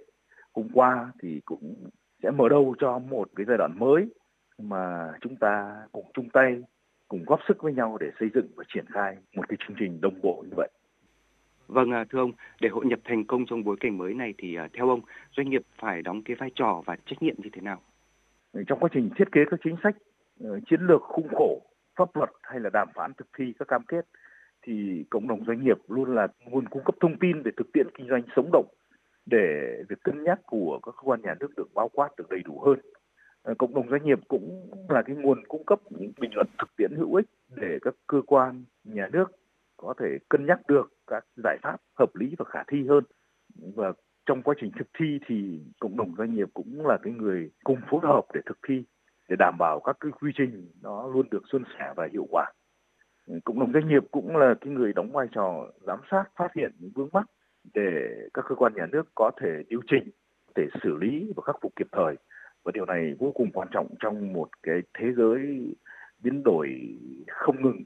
hôm 0.53 0.68
qua 0.74 1.12
thì 1.21 1.41
cũng 1.45 1.89
sẽ 2.24 2.31
mở 2.31 2.50
đầu 2.50 2.75
cho 2.80 3.00
một 3.00 3.30
cái 3.36 3.45
giai 3.45 3.57
đoạn 3.57 3.80
mới 3.80 4.09
mà 4.57 5.13
chúng 5.21 5.36
ta 5.36 5.75
cùng 5.91 6.12
chung 6.13 6.30
tay 6.30 6.62
cùng 7.07 7.24
góp 7.25 7.39
sức 7.47 7.57
với 7.63 7.74
nhau 7.74 7.97
để 8.00 8.12
xây 8.19 8.30
dựng 8.33 8.47
và 8.56 8.63
triển 8.74 8.86
khai 8.86 9.18
một 9.36 9.50
cái 9.50 9.57
chương 9.59 9.77
trình 9.80 10.01
đồng 10.01 10.21
bộ 10.21 10.44
như 10.50 10.53
vậy. 10.56 10.69
Vâng, 11.69 11.92
à, 11.92 12.06
thưa 12.10 12.19
ông, 12.19 12.31
để 12.62 12.69
hội 12.69 12.86
nhập 12.86 13.00
thành 13.04 13.25
công 13.25 13.45
trong 13.45 13.63
bối 13.63 13.75
cảnh 13.80 13.98
mới 13.98 14.13
này 14.13 14.33
thì 14.38 14.56
à, 14.56 14.68
theo 14.74 14.89
ông, 14.89 15.01
doanh 15.38 15.50
nghiệp 15.50 15.62
phải 15.81 16.01
đóng 16.01 16.24
cái 16.24 16.36
vai 16.36 16.51
trò 16.56 16.81
và 16.86 16.95
trách 17.06 17.21
nhiệm 17.21 17.36
như 17.38 17.50
thế 17.54 17.62
nào? 17.62 17.81
Trong 18.68 18.80
quá 18.80 18.89
trình 18.94 19.10
thiết 19.16 19.31
kế 19.31 19.42
các 19.51 19.60
chính 19.63 19.75
sách, 19.83 19.95
ờ, 20.39 20.60
chiến 20.69 20.81
lược 20.81 21.01
khung 21.01 21.27
khổ, 21.27 21.62
pháp 21.95 22.16
luật 22.16 22.30
hay 22.44 22.60
là 22.60 22.69
đàm 22.69 22.88
phán 22.95 23.13
thực 23.13 23.27
thi 23.38 23.54
các 23.60 23.68
cam 23.68 23.83
kết 23.88 24.06
thì 24.62 25.04
cộng 25.10 25.27
đồng 25.27 25.45
doanh 25.45 25.63
nghiệp 25.63 25.77
luôn 25.88 26.16
là 26.16 26.27
nguồn 26.45 26.68
cung 26.68 26.83
cấp 26.83 26.95
thông 27.01 27.19
tin 27.19 27.44
để 27.44 27.51
thực 27.57 27.72
tiễn 27.74 27.88
kinh 27.98 28.07
doanh 28.10 28.22
sống 28.36 28.50
động 28.54 28.68
để 29.25 29.75
việc 29.89 30.04
cân 30.04 30.24
nhắc 30.24 30.39
của 30.45 30.80
các 30.83 30.92
cơ 30.92 31.01
quan 31.04 31.22
nhà 31.22 31.36
nước 31.39 31.56
được 31.57 31.74
bao 31.74 31.89
quát 31.89 32.10
được 32.18 32.30
đầy 32.30 32.39
đủ 32.45 32.60
hơn. 32.60 32.80
Ờ, 33.42 33.54
cộng 33.57 33.74
đồng 33.74 33.89
doanh 33.89 34.06
nghiệp 34.06 34.19
cũng 34.27 34.72
là 34.89 35.01
cái 35.01 35.15
nguồn 35.15 35.45
cung 35.48 35.65
cấp 35.65 35.80
những 35.89 36.12
bình 36.19 36.31
luận 36.36 36.48
thực 36.60 36.75
tiễn 36.77 36.92
hữu 36.98 37.15
ích 37.15 37.25
để 37.56 37.77
các 37.81 37.94
cơ 38.07 38.22
quan 38.27 38.63
nhà 38.83 39.07
nước 39.12 39.31
có 39.77 39.94
thể 40.00 40.18
cân 40.30 40.45
nhắc 40.45 40.60
được 40.68 40.94
các 41.09 41.25
giải 41.44 41.57
pháp 41.61 41.77
hợp 42.00 42.15
lý 42.15 42.35
và 42.38 42.45
khả 42.45 42.63
thi 42.67 42.88
hơn. 42.89 43.03
Và 43.75 43.94
trong 44.25 44.41
quá 44.44 44.56
trình 44.61 44.71
thực 44.79 44.88
thi 45.00 45.19
thì 45.27 45.59
cộng 45.79 45.97
đồng 45.97 46.15
doanh 46.17 46.35
nghiệp 46.35 46.47
cũng 46.53 46.85
là 46.85 46.97
cái 47.03 47.13
người 47.13 47.51
cùng 47.63 47.79
phối 47.89 48.00
hợp 48.03 48.21
để 48.33 48.41
thực 48.45 48.57
thi, 48.67 48.83
để 49.29 49.35
đảm 49.39 49.56
bảo 49.59 49.79
các 49.79 49.97
cái 50.00 50.11
quy 50.11 50.31
trình 50.35 50.71
nó 50.81 51.07
luôn 51.07 51.27
được 51.31 51.44
suôn 51.51 51.63
sẻ 51.79 51.94
và 51.95 52.07
hiệu 52.11 52.27
quả. 52.29 52.51
Cộng 53.45 53.59
đồng 53.59 53.73
doanh 53.73 53.88
nghiệp 53.88 54.03
cũng 54.11 54.38
là 54.38 54.56
cái 54.61 54.73
người 54.73 54.94
đóng 54.94 55.11
vai 55.11 55.27
trò 55.31 55.71
giám 55.88 56.00
sát, 56.11 56.23
phát 56.35 56.47
hiện 56.56 56.71
những 56.79 56.91
vướng 56.95 57.09
mắc 57.13 57.25
để 57.73 57.91
các 58.33 58.45
cơ 58.47 58.55
quan 58.55 58.73
nhà 58.75 58.85
nước 58.91 59.03
có 59.15 59.31
thể 59.41 59.50
điều 59.69 59.81
chỉnh, 59.88 60.09
để 60.55 60.67
xử 60.83 60.95
lý 60.95 61.33
và 61.35 61.44
khắc 61.45 61.55
phục 61.62 61.75
kịp 61.75 61.88
thời. 61.91 62.15
Và 62.63 62.71
điều 62.71 62.85
này 62.85 63.15
vô 63.19 63.31
cùng 63.35 63.51
quan 63.53 63.67
trọng 63.71 63.88
trong 64.00 64.33
một 64.33 64.50
cái 64.63 64.79
thế 64.94 65.07
giới 65.17 65.39
biến 66.23 66.44
đổi 66.44 66.69
không 67.27 67.62
ngừng 67.62 67.83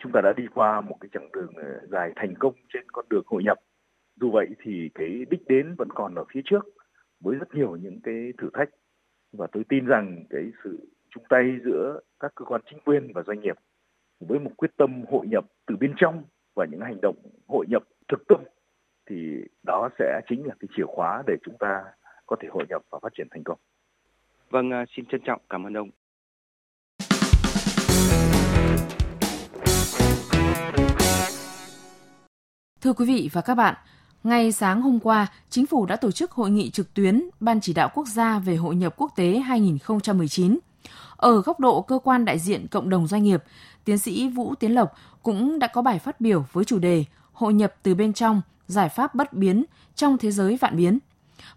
chúng 0.00 0.12
ta 0.12 0.20
đã 0.20 0.32
đi 0.36 0.46
qua 0.54 0.80
một 0.80 0.96
cái 1.00 1.08
chặng 1.12 1.32
đường 1.32 1.52
ờ, 1.56 1.86
dài 1.90 2.12
thành 2.16 2.34
công 2.38 2.54
trên 2.72 2.84
con 2.92 3.04
đường 3.10 3.24
hội 3.26 3.42
nhập 3.44 3.58
dù 4.20 4.30
vậy 4.30 4.46
thì 4.62 4.90
cái 4.94 5.24
đích 5.30 5.46
đến 5.48 5.74
vẫn 5.78 5.88
còn 5.94 6.14
ở 6.14 6.24
phía 6.32 6.40
trước 6.44 6.64
với 7.20 7.36
rất 7.36 7.54
nhiều 7.54 7.76
những 7.76 8.00
cái 8.02 8.32
thử 8.38 8.50
thách 8.54 8.68
và 9.32 9.46
tôi 9.52 9.64
tin 9.68 9.86
rằng 9.86 10.24
cái 10.30 10.42
sự 10.64 10.88
chung 11.10 11.24
tay 11.28 11.56
giữa 11.64 12.00
các 12.20 12.32
cơ 12.34 12.44
quan 12.44 12.60
chính 12.70 12.78
quyền 12.84 13.12
và 13.14 13.22
doanh 13.26 13.40
nghiệp 13.40 13.56
với 14.20 14.38
một 14.38 14.50
quyết 14.56 14.70
tâm 14.76 15.04
hội 15.10 15.26
nhập 15.26 15.44
từ 15.66 15.76
bên 15.76 15.94
trong 15.96 16.24
và 16.56 16.66
những 16.70 16.80
hành 16.80 17.00
động 17.02 17.16
hội 17.48 17.66
nhập 17.68 17.82
thực 18.08 18.28
tâm 18.28 18.40
thì 19.06 19.44
đó 19.62 19.88
sẽ 19.98 20.20
chính 20.28 20.46
là 20.46 20.54
cái 20.60 20.68
chìa 20.76 20.86
khóa 20.86 21.22
để 21.26 21.34
chúng 21.42 21.58
ta 21.58 21.84
có 22.26 22.36
thể 22.40 22.48
hội 22.52 22.64
nhập 22.68 22.82
và 22.90 22.98
phát 23.02 23.12
triển 23.18 23.26
thành 23.30 23.44
công. 23.44 23.58
Vâng, 24.50 24.70
à, 24.70 24.84
xin 24.96 25.04
trân 25.06 25.20
trọng 25.24 25.40
cảm 25.50 25.66
ơn 25.66 25.74
ông. 25.74 25.90
Thưa 32.84 32.92
quý 32.92 33.06
vị 33.06 33.30
và 33.32 33.40
các 33.40 33.54
bạn, 33.54 33.74
ngay 34.24 34.52
sáng 34.52 34.82
hôm 34.82 35.00
qua, 35.00 35.26
Chính 35.50 35.66
phủ 35.66 35.86
đã 35.86 35.96
tổ 35.96 36.10
chức 36.10 36.32
hội 36.32 36.50
nghị 36.50 36.70
trực 36.70 36.94
tuyến 36.94 37.22
Ban 37.40 37.60
chỉ 37.60 37.72
đạo 37.72 37.90
quốc 37.94 38.08
gia 38.08 38.38
về 38.38 38.56
hội 38.56 38.76
nhập 38.76 38.94
quốc 38.96 39.12
tế 39.16 39.38
2019. 39.38 40.58
Ở 41.16 41.42
góc 41.42 41.60
độ 41.60 41.82
cơ 41.82 41.98
quan 42.04 42.24
đại 42.24 42.38
diện 42.38 42.66
cộng 42.68 42.90
đồng 42.90 43.06
doanh 43.06 43.22
nghiệp, 43.22 43.42
tiến 43.84 43.98
sĩ 43.98 44.28
Vũ 44.28 44.54
Tiến 44.54 44.74
Lộc 44.74 44.94
cũng 45.22 45.58
đã 45.58 45.66
có 45.66 45.82
bài 45.82 45.98
phát 45.98 46.20
biểu 46.20 46.44
với 46.52 46.64
chủ 46.64 46.78
đề 46.78 47.04
Hội 47.32 47.54
nhập 47.54 47.74
từ 47.82 47.94
bên 47.94 48.12
trong, 48.12 48.42
giải 48.66 48.88
pháp 48.88 49.14
bất 49.14 49.32
biến 49.32 49.64
trong 49.94 50.18
thế 50.18 50.30
giới 50.30 50.56
vạn 50.56 50.76
biến. 50.76 50.98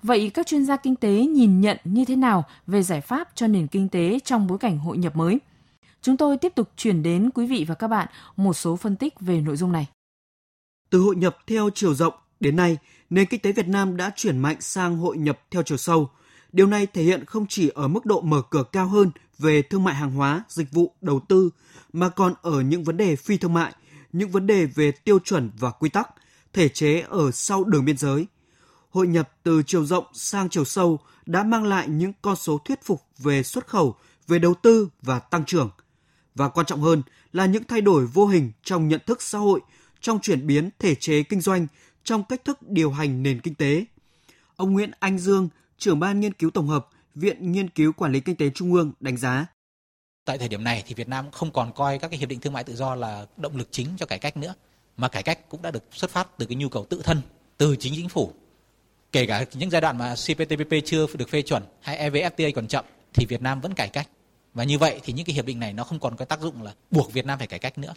Vậy 0.04 0.32
các 0.34 0.48
chuyên 0.48 0.66
gia 0.66 0.78
kinh 0.78 0.96
tế 0.96 1.10
nhìn 1.10 1.62
nhận 1.62 1.78
như 1.84 2.06
thế 2.06 2.16
nào 2.16 2.44
về 2.68 2.84
giải 2.84 3.02
pháp 3.02 3.30
cho 3.36 3.48
nền 3.48 3.68
kinh 3.68 3.90
tế 3.90 4.19
trong 4.26 4.48
bối 4.48 4.57
cảnh 4.57 4.80
hội 4.80 4.98
nhập 4.98 5.16
mới? 5.16 5.40
Chúng 6.02 6.18
tôi 6.18 6.38
tiếp 6.38 6.56
tục 6.56 6.69
chuyển 6.78 7.04
đến 7.04 7.30
quý 7.34 7.48
vị 7.48 7.66
và 7.68 7.76
các 7.76 7.88
bạn 7.88 8.07
một 8.36 8.54
số 8.54 8.76
phân 8.76 8.96
tích 8.96 9.19
về 9.19 9.42
nội 9.42 9.57
dung 9.57 9.72
này. 9.72 9.88
Từ 10.90 11.00
hội 11.00 11.16
nhập 11.16 11.38
theo 11.48 11.70
chiều 11.76 11.96
rộng 11.96 12.14
đến 12.40 12.56
nay, 12.56 12.78
nền 13.10 13.26
kinh 13.26 13.40
tế 13.40 13.52
Việt 13.52 13.68
Nam 13.68 13.98
đã 13.98 14.12
chuyển 14.16 14.38
mạnh 14.38 14.58
sang 14.60 14.98
hội 14.98 15.18
nhập 15.18 15.40
theo 15.52 15.64
chiều 15.64 15.78
sâu. 15.78 16.10
Điều 16.52 16.68
này 16.68 16.86
thể 16.86 17.04
hiện 17.04 17.26
không 17.26 17.46
chỉ 17.50 17.70
ở 17.70 17.88
mức 17.88 18.06
độ 18.06 18.22
mở 18.22 18.42
cửa 18.50 18.64
cao 18.64 18.88
hơn 18.88 19.12
về 19.40 19.62
thương 19.62 19.84
mại 19.84 19.96
hàng 19.96 20.12
hóa, 20.12 20.44
dịch 20.50 20.72
vụ, 20.72 20.94
đầu 21.02 21.20
tư, 21.30 21.50
mà 21.94 22.10
còn 22.10 22.34
ở 22.42 22.62
những 22.62 22.84
vấn 22.84 22.98
đề 22.98 23.16
phi 23.16 23.38
thương 23.38 23.54
mại, 23.54 23.74
những 24.14 24.30
vấn 24.30 24.48
đề 24.48 24.66
về 24.66 24.92
tiêu 24.92 25.20
chuẩn 25.20 25.52
và 25.60 25.72
quy 25.72 25.90
tắc, 25.90 26.10
thể 26.54 26.70
chế 26.70 27.02
ở 27.10 27.32
sau 27.32 27.64
đường 27.64 27.86
biên 27.86 27.98
giới. 27.98 28.28
Hội 28.90 29.08
nhập 29.08 29.32
từ 29.44 29.64
chiều 29.64 29.86
rộng 29.86 30.06
sang 30.14 30.50
chiều 30.50 30.66
sâu 30.66 31.00
đã 31.26 31.44
mang 31.44 31.64
lại 31.64 31.88
những 31.88 32.14
con 32.22 32.36
số 32.36 32.58
thuyết 32.66 32.84
phục 32.84 33.02
về 33.18 33.44
xuất 33.44 33.68
khẩu, 33.68 33.96
về 34.28 34.40
đầu 34.40 34.54
tư 34.54 34.90
và 35.02 35.20
tăng 35.20 35.46
trưởng. 35.46 35.70
Và 36.36 36.50
quan 36.50 36.66
trọng 36.66 36.82
hơn 36.82 37.02
là 37.34 37.46
những 37.46 37.64
thay 37.64 37.82
đổi 37.82 38.06
vô 38.06 38.28
hình 38.28 38.52
trong 38.64 38.88
nhận 38.88 39.02
thức 39.06 39.22
xã 39.22 39.38
hội, 39.38 39.62
trong 40.01 40.19
chuyển 40.19 40.47
biến 40.47 40.69
thể 40.80 40.95
chế 40.95 41.23
kinh 41.23 41.42
doanh, 41.42 41.68
trong 42.04 42.23
cách 42.23 42.45
thức 42.45 42.57
điều 42.61 42.92
hành 42.92 43.23
nền 43.23 43.39
kinh 43.39 43.56
tế. 43.56 43.85
Ông 44.56 44.73
Nguyễn 44.73 44.92
Anh 44.99 45.19
Dương, 45.19 45.49
trưởng 45.77 45.99
ban 45.99 46.19
nghiên 46.19 46.33
cứu 46.33 46.49
tổng 46.49 46.68
hợp, 46.68 46.87
Viện 47.16 47.51
Nghiên 47.51 47.69
cứu 47.69 47.94
Quản 47.94 48.11
lý 48.11 48.19
Kinh 48.19 48.35
tế 48.35 48.49
Trung 48.56 48.73
ương 48.73 48.92
đánh 48.99 49.18
giá. 49.18 49.45
Tại 50.25 50.37
thời 50.37 50.47
điểm 50.47 50.63
này 50.63 50.83
thì 50.87 50.95
Việt 50.95 51.07
Nam 51.07 51.31
không 51.31 51.51
còn 51.51 51.71
coi 51.73 51.99
các 51.99 52.07
cái 52.07 52.19
hiệp 52.19 52.30
định 52.30 52.39
thương 52.39 52.54
mại 52.54 52.63
tự 52.63 52.75
do 52.75 52.95
là 52.95 53.25
động 53.37 53.57
lực 53.57 53.68
chính 53.71 53.87
cho 53.97 54.06
cải 54.06 54.19
cách 54.19 54.37
nữa, 54.37 54.54
mà 54.97 55.07
cải 55.07 55.23
cách 55.23 55.49
cũng 55.49 55.61
đã 55.61 55.71
được 55.71 55.83
xuất 55.92 56.11
phát 56.11 56.27
từ 56.37 56.45
cái 56.45 56.56
nhu 56.56 56.69
cầu 56.69 56.85
tự 56.85 57.01
thân, 57.04 57.21
từ 57.57 57.75
chính 57.80 57.94
chính 57.95 58.09
phủ. 58.09 58.33
Kể 59.11 59.25
cả 59.25 59.45
những 59.54 59.69
giai 59.69 59.81
đoạn 59.81 59.97
mà 59.97 60.16
CPTPP 60.16 60.85
chưa 60.85 61.07
được 61.13 61.30
phê 61.30 61.42
chuẩn 61.42 61.63
hay 61.81 62.09
EVFTA 62.09 62.51
còn 62.56 62.68
chậm 62.68 62.85
thì 63.13 63.25
Việt 63.25 63.42
Nam 63.42 63.61
vẫn 63.61 63.73
cải 63.73 63.89
cách. 63.89 64.09
Và 64.54 64.63
như 64.63 64.77
vậy 64.77 64.99
thì 65.04 65.13
những 65.13 65.25
cái 65.25 65.33
hiệp 65.33 65.45
định 65.45 65.59
này 65.59 65.73
nó 65.73 65.83
không 65.83 65.99
còn 65.99 66.16
có 66.16 66.25
tác 66.25 66.42
dụng 66.42 66.63
là 66.63 66.73
buộc 66.92 67.13
Việt 67.13 67.25
Nam 67.25 67.37
phải 67.37 67.47
cải 67.47 67.59
cách 67.59 67.77
nữa. 67.77 67.94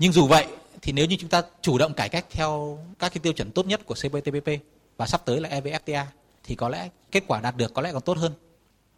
Nhưng 0.00 0.12
dù 0.12 0.26
vậy 0.26 0.46
thì 0.82 0.92
nếu 0.92 1.06
như 1.06 1.16
chúng 1.16 1.30
ta 1.30 1.42
chủ 1.62 1.78
động 1.78 1.94
cải 1.94 2.08
cách 2.08 2.26
theo 2.30 2.78
các 2.98 3.12
cái 3.12 3.20
tiêu 3.22 3.32
chuẩn 3.32 3.50
tốt 3.50 3.66
nhất 3.66 3.80
của 3.86 3.94
CPTPP 3.94 4.48
và 4.96 5.06
sắp 5.06 5.22
tới 5.24 5.40
là 5.40 5.48
EVFTA 5.48 6.04
thì 6.44 6.54
có 6.54 6.68
lẽ 6.68 6.88
kết 7.12 7.24
quả 7.26 7.40
đạt 7.40 7.56
được 7.56 7.74
có 7.74 7.82
lẽ 7.82 7.92
còn 7.92 8.02
tốt 8.02 8.18
hơn. 8.18 8.32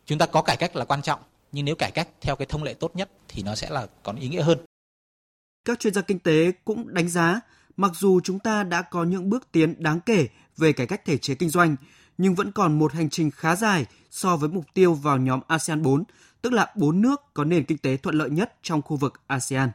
Chúng 0.06 0.18
ta 0.18 0.26
có 0.26 0.42
cải 0.42 0.56
cách 0.56 0.76
là 0.76 0.84
quan 0.84 1.02
trọng, 1.02 1.20
nhưng 1.52 1.64
nếu 1.64 1.74
cải 1.74 1.90
cách 1.90 2.08
theo 2.20 2.36
cái 2.36 2.46
thông 2.46 2.62
lệ 2.62 2.74
tốt 2.74 2.96
nhất 2.96 3.10
thì 3.28 3.42
nó 3.42 3.54
sẽ 3.54 3.70
là 3.70 3.86
còn 4.02 4.16
ý 4.16 4.28
nghĩa 4.28 4.42
hơn. 4.42 4.58
Các 5.64 5.80
chuyên 5.80 5.94
gia 5.94 6.02
kinh 6.02 6.18
tế 6.18 6.52
cũng 6.64 6.94
đánh 6.94 7.08
giá 7.08 7.40
mặc 7.76 7.92
dù 7.94 8.20
chúng 8.24 8.38
ta 8.38 8.62
đã 8.62 8.82
có 8.82 9.04
những 9.04 9.30
bước 9.30 9.52
tiến 9.52 9.82
đáng 9.82 10.00
kể 10.00 10.26
về 10.56 10.72
cải 10.72 10.86
cách 10.86 11.04
thể 11.04 11.18
chế 11.18 11.34
kinh 11.34 11.50
doanh, 11.50 11.76
nhưng 12.18 12.34
vẫn 12.34 12.52
còn 12.52 12.78
một 12.78 12.92
hành 12.92 13.10
trình 13.10 13.30
khá 13.30 13.56
dài 13.56 13.86
so 14.10 14.36
với 14.36 14.48
mục 14.48 14.64
tiêu 14.74 14.94
vào 14.94 15.18
nhóm 15.18 15.40
ASEAN 15.48 15.82
4, 15.82 16.04
tức 16.42 16.52
là 16.52 16.72
4 16.76 17.00
nước 17.00 17.20
có 17.34 17.44
nền 17.44 17.64
kinh 17.64 17.78
tế 17.78 17.96
thuận 17.96 18.14
lợi 18.14 18.30
nhất 18.30 18.54
trong 18.62 18.82
khu 18.82 18.96
vực 18.96 19.20
ASEAN. 19.26 19.70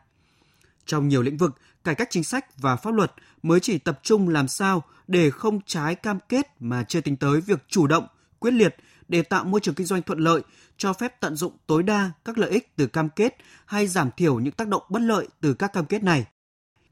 Trong 0.88 1.08
nhiều 1.08 1.22
lĩnh 1.22 1.38
vực, 1.38 1.56
cải 1.84 1.96
cách 1.96 2.08
chính 2.12 2.24
sách 2.24 2.46
và 2.58 2.75
pháp 2.75 2.94
luật 2.94 3.13
mới 3.44 3.60
chỉ 3.60 3.77
tập 3.77 4.00
trung 4.03 4.29
làm 4.29 4.48
sao 4.48 4.84
để 5.08 5.29
không 5.29 5.60
trái 5.65 5.96
cam 5.96 6.20
kết 6.29 6.48
mà 6.60 6.84
chưa 6.84 7.01
tính 7.01 7.17
tới 7.17 7.41
việc 7.41 7.63
chủ 7.67 7.88
động, 7.88 8.08
quyết 8.39 8.51
liệt 8.51 8.75
để 9.08 9.22
tạo 9.22 9.44
môi 9.44 9.60
trường 9.60 9.75
kinh 9.75 9.88
doanh 9.88 10.01
thuận 10.01 10.20
lợi, 10.20 10.41
cho 10.77 10.94
phép 10.94 11.20
tận 11.20 11.36
dụng 11.36 11.58
tối 11.67 11.84
đa 11.84 12.12
các 12.25 12.38
lợi 12.38 12.50
ích 12.50 12.75
từ 12.75 12.88
cam 12.88 13.10
kết 13.10 13.38
hay 13.65 13.88
giảm 13.88 14.10
thiểu 14.17 14.39
những 14.39 14.53
tác 14.53 14.67
động 14.67 14.84
bất 14.89 15.01
lợi 15.01 15.27
từ 15.41 15.53
các 15.53 15.74
cam 15.74 15.86
kết 15.86 16.03
này. 16.03 16.25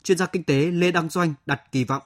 Chuyên 0.04 0.18
gia 0.18 0.26
kinh 0.26 0.44
tế 0.44 0.66
Lê 0.66 0.92
Đăng 0.92 1.10
Doanh 1.10 1.34
đặt 1.46 1.62
kỳ 1.72 1.84
vọng. 1.84 2.04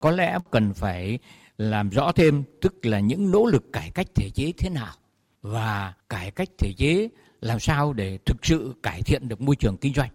Có 0.00 0.10
lẽ 0.10 0.38
cần 0.50 0.74
phải 0.74 1.18
làm 1.58 1.90
rõ 1.90 2.12
thêm 2.12 2.44
tức 2.60 2.86
là 2.86 3.00
những 3.00 3.30
nỗ 3.30 3.46
lực 3.46 3.64
cải 3.72 3.90
cách 3.90 4.06
thể 4.14 4.30
chế 4.34 4.52
thế 4.58 4.68
nào 4.68 4.94
và 5.42 5.94
cải 6.08 6.30
cách 6.30 6.48
thể 6.58 6.72
chế 6.76 7.08
làm 7.40 7.60
sao 7.60 7.92
để 7.92 8.18
thực 8.26 8.36
sự 8.42 8.74
cải 8.82 9.02
thiện 9.02 9.28
được 9.28 9.40
môi 9.40 9.56
trường 9.56 9.76
kinh 9.76 9.94
doanh. 9.94 10.10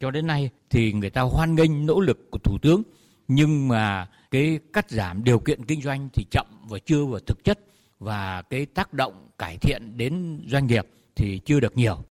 Cho 0.00 0.10
đến 0.10 0.26
nay 0.26 0.50
thì 0.70 0.92
người 0.92 1.10
ta 1.10 1.22
hoan 1.22 1.54
nghênh 1.54 1.86
nỗ 1.86 2.00
lực 2.00 2.30
của 2.30 2.38
Thủ 2.38 2.58
tướng 2.62 2.82
nhưng 3.28 3.68
mà 3.68 4.08
cái 4.30 4.58
cắt 4.72 4.90
giảm 4.90 5.24
điều 5.24 5.38
kiện 5.38 5.64
kinh 5.64 5.82
doanh 5.82 6.08
thì 6.12 6.26
chậm 6.30 6.46
và 6.68 6.78
chưa 6.78 7.04
vào 7.04 7.20
thực 7.20 7.44
chất 7.44 7.58
và 7.98 8.42
cái 8.42 8.66
tác 8.66 8.92
động 8.92 9.28
cải 9.38 9.56
thiện 9.56 9.96
đến 9.96 10.42
doanh 10.48 10.66
nghiệp 10.66 10.86
thì 11.16 11.40
chưa 11.44 11.60
được 11.60 11.76
nhiều. 11.76 12.04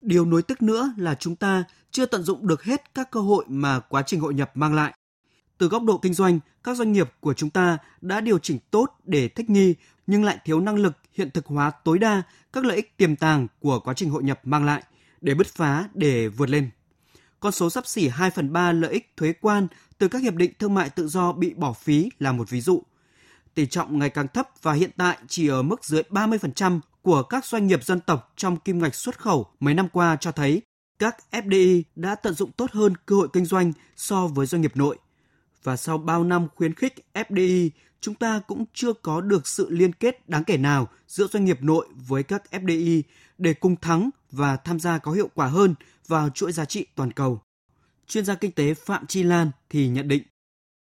Điều 0.00 0.24
nối 0.24 0.42
tức 0.42 0.62
nữa 0.62 0.92
là 0.96 1.14
chúng 1.14 1.36
ta 1.36 1.64
chưa 1.90 2.06
tận 2.06 2.22
dụng 2.22 2.46
được 2.46 2.62
hết 2.62 2.94
các 2.94 3.10
cơ 3.10 3.20
hội 3.20 3.44
mà 3.48 3.80
quá 3.80 4.02
trình 4.02 4.20
hội 4.20 4.34
nhập 4.34 4.50
mang 4.54 4.74
lại. 4.74 4.94
Từ 5.58 5.68
góc 5.68 5.82
độ 5.82 5.98
kinh 5.98 6.14
doanh, 6.14 6.40
các 6.64 6.76
doanh 6.76 6.92
nghiệp 6.92 7.10
của 7.20 7.34
chúng 7.34 7.50
ta 7.50 7.78
đã 8.00 8.20
điều 8.20 8.38
chỉnh 8.38 8.58
tốt 8.70 8.86
để 9.04 9.28
thích 9.28 9.50
nghi 9.50 9.74
nhưng 10.06 10.24
lại 10.24 10.38
thiếu 10.44 10.60
năng 10.60 10.76
lực 10.76 10.96
hiện 11.12 11.30
thực 11.30 11.46
hóa 11.46 11.70
tối 11.70 11.98
đa 11.98 12.22
các 12.52 12.64
lợi 12.64 12.76
ích 12.76 12.96
tiềm 12.96 13.16
tàng 13.16 13.46
của 13.60 13.80
quá 13.80 13.94
trình 13.94 14.10
hội 14.10 14.22
nhập 14.22 14.40
mang 14.44 14.64
lại 14.64 14.82
để 15.20 15.34
bứt 15.34 15.46
phá 15.46 15.88
để 15.94 16.28
vượt 16.28 16.50
lên. 16.50 16.70
Con 17.40 17.52
số 17.52 17.70
sắp 17.70 17.86
xỉ 17.86 18.08
2 18.08 18.30
phần 18.30 18.52
3 18.52 18.72
lợi 18.72 18.92
ích 18.92 19.12
thuế 19.16 19.32
quan 19.40 19.66
từ 19.98 20.08
các 20.08 20.22
hiệp 20.22 20.34
định 20.34 20.52
thương 20.58 20.74
mại 20.74 20.90
tự 20.90 21.08
do 21.08 21.32
bị 21.32 21.54
bỏ 21.54 21.72
phí 21.72 22.10
là 22.18 22.32
một 22.32 22.50
ví 22.50 22.60
dụ. 22.60 22.82
Tỷ 23.54 23.66
trọng 23.66 23.98
ngày 23.98 24.10
càng 24.10 24.28
thấp 24.28 24.48
và 24.62 24.72
hiện 24.72 24.90
tại 24.96 25.18
chỉ 25.28 25.48
ở 25.48 25.62
mức 25.62 25.84
dưới 25.84 26.02
30% 26.10 26.80
của 27.02 27.22
các 27.22 27.44
doanh 27.44 27.66
nghiệp 27.66 27.84
dân 27.84 28.00
tộc 28.00 28.32
trong 28.36 28.56
kim 28.56 28.78
ngạch 28.78 28.94
xuất 28.94 29.18
khẩu 29.18 29.46
mấy 29.60 29.74
năm 29.74 29.88
qua 29.92 30.16
cho 30.20 30.32
thấy 30.32 30.62
các 30.98 31.16
FDI 31.30 31.82
đã 31.96 32.14
tận 32.14 32.34
dụng 32.34 32.52
tốt 32.52 32.70
hơn 32.72 32.92
cơ 33.06 33.16
hội 33.16 33.28
kinh 33.32 33.44
doanh 33.44 33.72
so 33.96 34.26
với 34.26 34.46
doanh 34.46 34.62
nghiệp 34.62 34.76
nội. 34.76 34.98
Và 35.62 35.76
sau 35.76 35.98
bao 35.98 36.24
năm 36.24 36.48
khuyến 36.54 36.74
khích 36.74 36.94
FDI, 37.14 37.70
chúng 38.00 38.14
ta 38.14 38.40
cũng 38.46 38.64
chưa 38.74 38.92
có 38.92 39.20
được 39.20 39.46
sự 39.46 39.66
liên 39.70 39.92
kết 39.92 40.28
đáng 40.28 40.44
kể 40.44 40.56
nào 40.56 40.88
giữa 41.08 41.26
doanh 41.26 41.44
nghiệp 41.44 41.62
nội 41.62 41.86
với 42.08 42.22
các 42.22 42.42
FDI 42.50 43.02
để 43.38 43.54
cùng 43.54 43.76
thắng 43.76 44.10
và 44.30 44.56
tham 44.56 44.80
gia 44.80 44.98
có 44.98 45.12
hiệu 45.12 45.30
quả 45.34 45.46
hơn 45.46 45.74
vào 46.06 46.30
chuỗi 46.30 46.52
giá 46.52 46.64
trị 46.64 46.86
toàn 46.94 47.12
cầu. 47.12 47.40
Chuyên 48.06 48.24
gia 48.24 48.34
kinh 48.34 48.52
tế 48.52 48.74
Phạm 48.74 49.06
Chi 49.06 49.22
Lan 49.22 49.50
thì 49.70 49.88
nhận 49.88 50.08
định. 50.08 50.22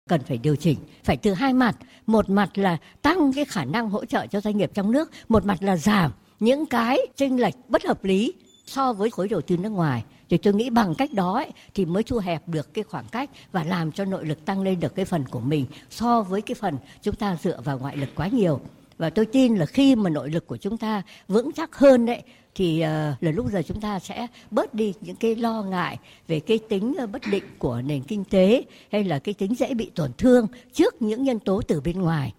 Cần 0.08 0.20
phải 0.28 0.38
điều 0.38 0.56
chỉnh 0.56 0.78
phải 1.04 1.16
từ 1.16 1.34
hai 1.34 1.52
mặt. 1.52 1.76
Một 2.06 2.30
mặt 2.30 2.58
là 2.58 2.76
tăng 3.02 3.32
cái 3.32 3.44
khả 3.44 3.64
năng 3.64 3.90
hỗ 3.90 4.04
trợ 4.04 4.26
cho 4.26 4.40
doanh 4.40 4.56
nghiệp 4.56 4.70
trong 4.74 4.92
nước 4.92 5.10
một 5.28 5.44
mặt 5.44 5.62
là 5.62 5.76
giảm 5.76 6.12
những 6.40 6.66
cái 6.66 6.98
chênh 7.16 7.40
lệch 7.40 7.54
bất 7.68 7.84
hợp 7.84 8.04
lý 8.04 8.34
so 8.66 8.92
với 8.92 9.10
khối 9.10 9.28
đầu 9.28 9.40
tư 9.40 9.56
nước 9.56 9.68
ngoài 9.68 10.04
thì 10.30 10.36
tôi 10.36 10.54
nghĩ 10.54 10.70
bằng 10.70 10.94
cách 10.94 11.12
đó 11.12 11.34
ấy, 11.34 11.50
thì 11.74 11.84
mới 11.84 12.02
thu 12.02 12.18
hẹp 12.18 12.48
được 12.48 12.74
cái 12.74 12.84
khoảng 12.84 13.04
cách 13.12 13.30
và 13.52 13.64
làm 13.64 13.92
cho 13.92 14.04
nội 14.04 14.26
lực 14.26 14.44
tăng 14.44 14.62
lên 14.62 14.80
được 14.80 14.94
cái 14.94 15.04
phần 15.04 15.24
của 15.30 15.40
mình 15.40 15.66
so 15.90 16.22
với 16.22 16.42
cái 16.42 16.54
phần 16.54 16.78
chúng 17.02 17.14
ta 17.14 17.36
dựa 17.42 17.60
vào 17.60 17.78
ngoại 17.78 17.96
lực 17.96 18.08
quá 18.14 18.28
nhiều. 18.28 18.60
Và 18.98 19.10
tôi 19.10 19.26
tin 19.26 19.54
là 19.54 19.66
khi 19.66 19.96
mà 19.96 20.10
nội 20.10 20.30
lực 20.30 20.46
của 20.46 20.56
chúng 20.56 20.78
ta 20.78 21.02
vững 21.28 21.52
chắc 21.52 21.76
hơn 21.76 22.06
đấy 22.06 22.22
thì 22.54 22.76
uh, 22.76 23.22
là 23.22 23.30
lúc 23.30 23.50
giờ 23.52 23.62
chúng 23.62 23.80
ta 23.80 23.98
sẽ 23.98 24.26
bớt 24.50 24.74
đi 24.74 24.94
những 25.00 25.16
cái 25.16 25.36
lo 25.36 25.62
ngại 25.62 25.98
về 26.28 26.40
cái 26.40 26.58
tính 26.58 26.94
uh, 27.04 27.10
bất 27.10 27.22
định 27.30 27.44
của 27.58 27.82
nền 27.82 28.02
kinh 28.02 28.24
tế 28.24 28.62
hay 28.92 29.04
là 29.04 29.18
cái 29.18 29.34
tính 29.34 29.54
dễ 29.54 29.74
bị 29.74 29.90
tổn 29.94 30.10
thương 30.18 30.46
trước 30.72 31.02
những 31.02 31.24
nhân 31.24 31.38
tố 31.38 31.62
từ 31.68 31.80
bên 31.80 32.00
ngoài 32.02 32.32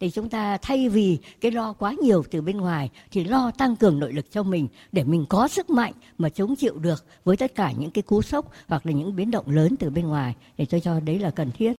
thì 0.00 0.10
chúng 0.10 0.28
ta 0.28 0.58
thay 0.62 0.88
vì 0.88 1.18
cái 1.40 1.52
lo 1.52 1.72
quá 1.72 1.94
nhiều 2.02 2.24
từ 2.30 2.42
bên 2.42 2.56
ngoài 2.56 2.90
thì 3.10 3.24
lo 3.24 3.50
tăng 3.58 3.76
cường 3.76 3.98
nội 3.98 4.12
lực 4.12 4.30
cho 4.30 4.42
mình 4.42 4.68
để 4.92 5.04
mình 5.04 5.26
có 5.28 5.48
sức 5.48 5.70
mạnh 5.70 5.92
mà 6.18 6.28
chống 6.28 6.56
chịu 6.56 6.78
được 6.78 7.04
với 7.24 7.36
tất 7.36 7.54
cả 7.54 7.72
những 7.72 7.90
cái 7.90 8.02
cú 8.02 8.22
sốc 8.22 8.52
hoặc 8.66 8.86
là 8.86 8.92
những 8.92 9.16
biến 9.16 9.30
động 9.30 9.50
lớn 9.50 9.76
từ 9.76 9.90
bên 9.90 10.06
ngoài 10.06 10.36
để 10.56 10.66
tôi 10.70 10.80
cho 10.80 11.00
đấy 11.00 11.18
là 11.18 11.30
cần 11.30 11.50
thiết. 11.52 11.72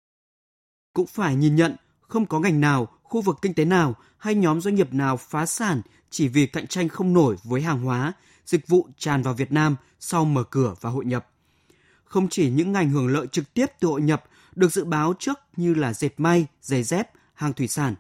Cũng 0.94 1.08
phải 1.08 1.36
nhìn 1.36 1.56
nhận 1.56 1.76
không 2.02 2.26
có 2.26 2.40
ngành 2.40 2.62
nào, 2.62 2.88
khu 3.04 3.22
vực 3.22 3.38
kinh 3.42 3.54
tế 3.54 3.66
nào 3.66 3.96
hay 4.18 4.36
nhóm 4.36 4.62
doanh 4.62 4.76
nghiệp 4.76 4.94
nào 4.94 5.18
phá 5.18 5.46
sản 5.46 5.82
chỉ 6.10 6.28
vì 6.28 6.46
cạnh 6.46 6.68
tranh 6.68 6.90
không 6.90 7.14
nổi 7.14 7.36
với 7.44 7.62
hàng 7.62 7.82
hóa, 7.84 8.14
dịch 8.46 8.68
vụ 8.68 8.88
tràn 8.98 9.22
vào 9.22 9.34
Việt 9.34 9.52
Nam 9.52 9.76
sau 10.00 10.26
mở 10.26 10.44
cửa 10.44 10.76
và 10.82 10.90
hội 10.90 11.06
nhập. 11.06 11.30
Không 12.04 12.30
chỉ 12.30 12.50
những 12.50 12.72
ngành 12.72 12.90
hưởng 12.90 13.08
lợi 13.08 13.28
trực 13.28 13.54
tiếp 13.54 13.66
từ 13.80 13.88
hội 13.88 14.02
nhập 14.02 14.24
được 14.56 14.74
dự 14.74 14.84
báo 14.84 15.14
trước 15.20 15.40
như 15.56 15.74
là 15.74 15.94
dệt 15.94 16.14
may, 16.18 16.46
giày 16.62 16.84
dép, 16.84 17.10
hàng 17.34 17.54
thủy 17.54 17.68
sản, 17.68 17.96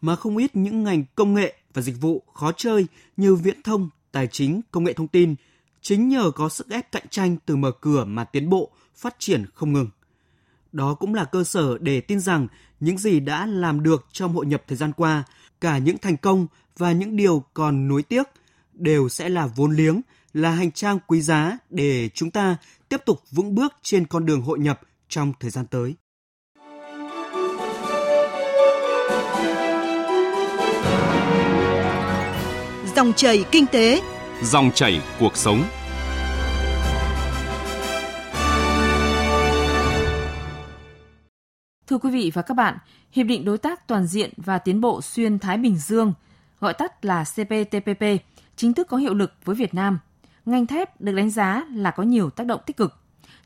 mà 0.00 0.16
không 0.16 0.36
ít 0.36 0.56
những 0.56 0.84
ngành 0.84 1.04
công 1.14 1.34
nghệ 1.34 1.54
và 1.74 1.82
dịch 1.82 2.00
vụ 2.00 2.22
khó 2.34 2.52
chơi 2.52 2.86
như 3.16 3.34
viễn 3.34 3.62
thông, 3.62 3.90
tài 4.12 4.26
chính, 4.26 4.60
công 4.70 4.84
nghệ 4.84 4.92
thông 4.92 5.08
tin, 5.08 5.34
chính 5.80 6.08
nhờ 6.08 6.30
có 6.34 6.48
sức 6.48 6.70
ép 6.70 6.92
cạnh 6.92 7.08
tranh 7.10 7.36
từ 7.46 7.56
mở 7.56 7.70
cửa 7.80 8.04
mà 8.04 8.24
tiến 8.24 8.50
bộ, 8.50 8.70
phát 8.96 9.16
triển 9.18 9.44
không 9.54 9.72
ngừng. 9.72 9.88
Đó 10.72 10.94
cũng 10.94 11.14
là 11.14 11.24
cơ 11.24 11.44
sở 11.44 11.78
để 11.78 12.00
tin 12.00 12.20
rằng 12.20 12.46
những 12.80 12.98
gì 12.98 13.20
đã 13.20 13.46
làm 13.46 13.82
được 13.82 14.06
trong 14.12 14.34
hội 14.34 14.46
nhập 14.46 14.62
thời 14.68 14.76
gian 14.76 14.92
qua, 14.92 15.24
cả 15.60 15.78
những 15.78 15.98
thành 15.98 16.16
công 16.16 16.46
và 16.76 16.92
những 16.92 17.16
điều 17.16 17.44
còn 17.54 17.88
nuối 17.88 18.02
tiếc 18.02 18.22
đều 18.72 19.08
sẽ 19.08 19.28
là 19.28 19.46
vốn 19.46 19.76
liếng, 19.76 20.00
là 20.32 20.50
hành 20.50 20.72
trang 20.72 20.98
quý 21.06 21.20
giá 21.20 21.58
để 21.70 22.08
chúng 22.14 22.30
ta 22.30 22.56
tiếp 22.88 23.00
tục 23.06 23.22
vững 23.30 23.54
bước 23.54 23.74
trên 23.82 24.06
con 24.06 24.26
đường 24.26 24.42
hội 24.42 24.58
nhập 24.58 24.80
trong 25.08 25.32
thời 25.40 25.50
gian 25.50 25.66
tới. 25.66 25.94
Dòng 32.98 33.12
chảy 33.12 33.44
kinh 33.50 33.66
tế, 33.66 34.02
dòng 34.42 34.70
chảy 34.74 35.00
cuộc 35.20 35.36
sống. 35.36 35.64
Thưa 41.86 41.98
quý 41.98 42.10
vị 42.10 42.30
và 42.34 42.42
các 42.42 42.54
bạn, 42.54 42.78
Hiệp 43.12 43.26
định 43.26 43.44
Đối 43.44 43.58
tác 43.58 43.88
Toàn 43.88 44.06
diện 44.06 44.30
và 44.36 44.58
Tiến 44.58 44.80
bộ 44.80 45.02
Xuyên 45.02 45.38
Thái 45.38 45.58
Bình 45.58 45.76
Dương, 45.76 46.12
gọi 46.60 46.74
tắt 46.74 47.04
là 47.04 47.24
CPTPP, 47.24 48.04
chính 48.56 48.72
thức 48.72 48.88
có 48.88 48.96
hiệu 48.96 49.14
lực 49.14 49.32
với 49.44 49.56
Việt 49.56 49.74
Nam. 49.74 49.98
Ngành 50.46 50.66
thép 50.66 51.00
được 51.00 51.12
đánh 51.12 51.30
giá 51.30 51.64
là 51.74 51.90
có 51.90 52.02
nhiều 52.02 52.30
tác 52.30 52.46
động 52.46 52.60
tích 52.66 52.76
cực. 52.76 52.94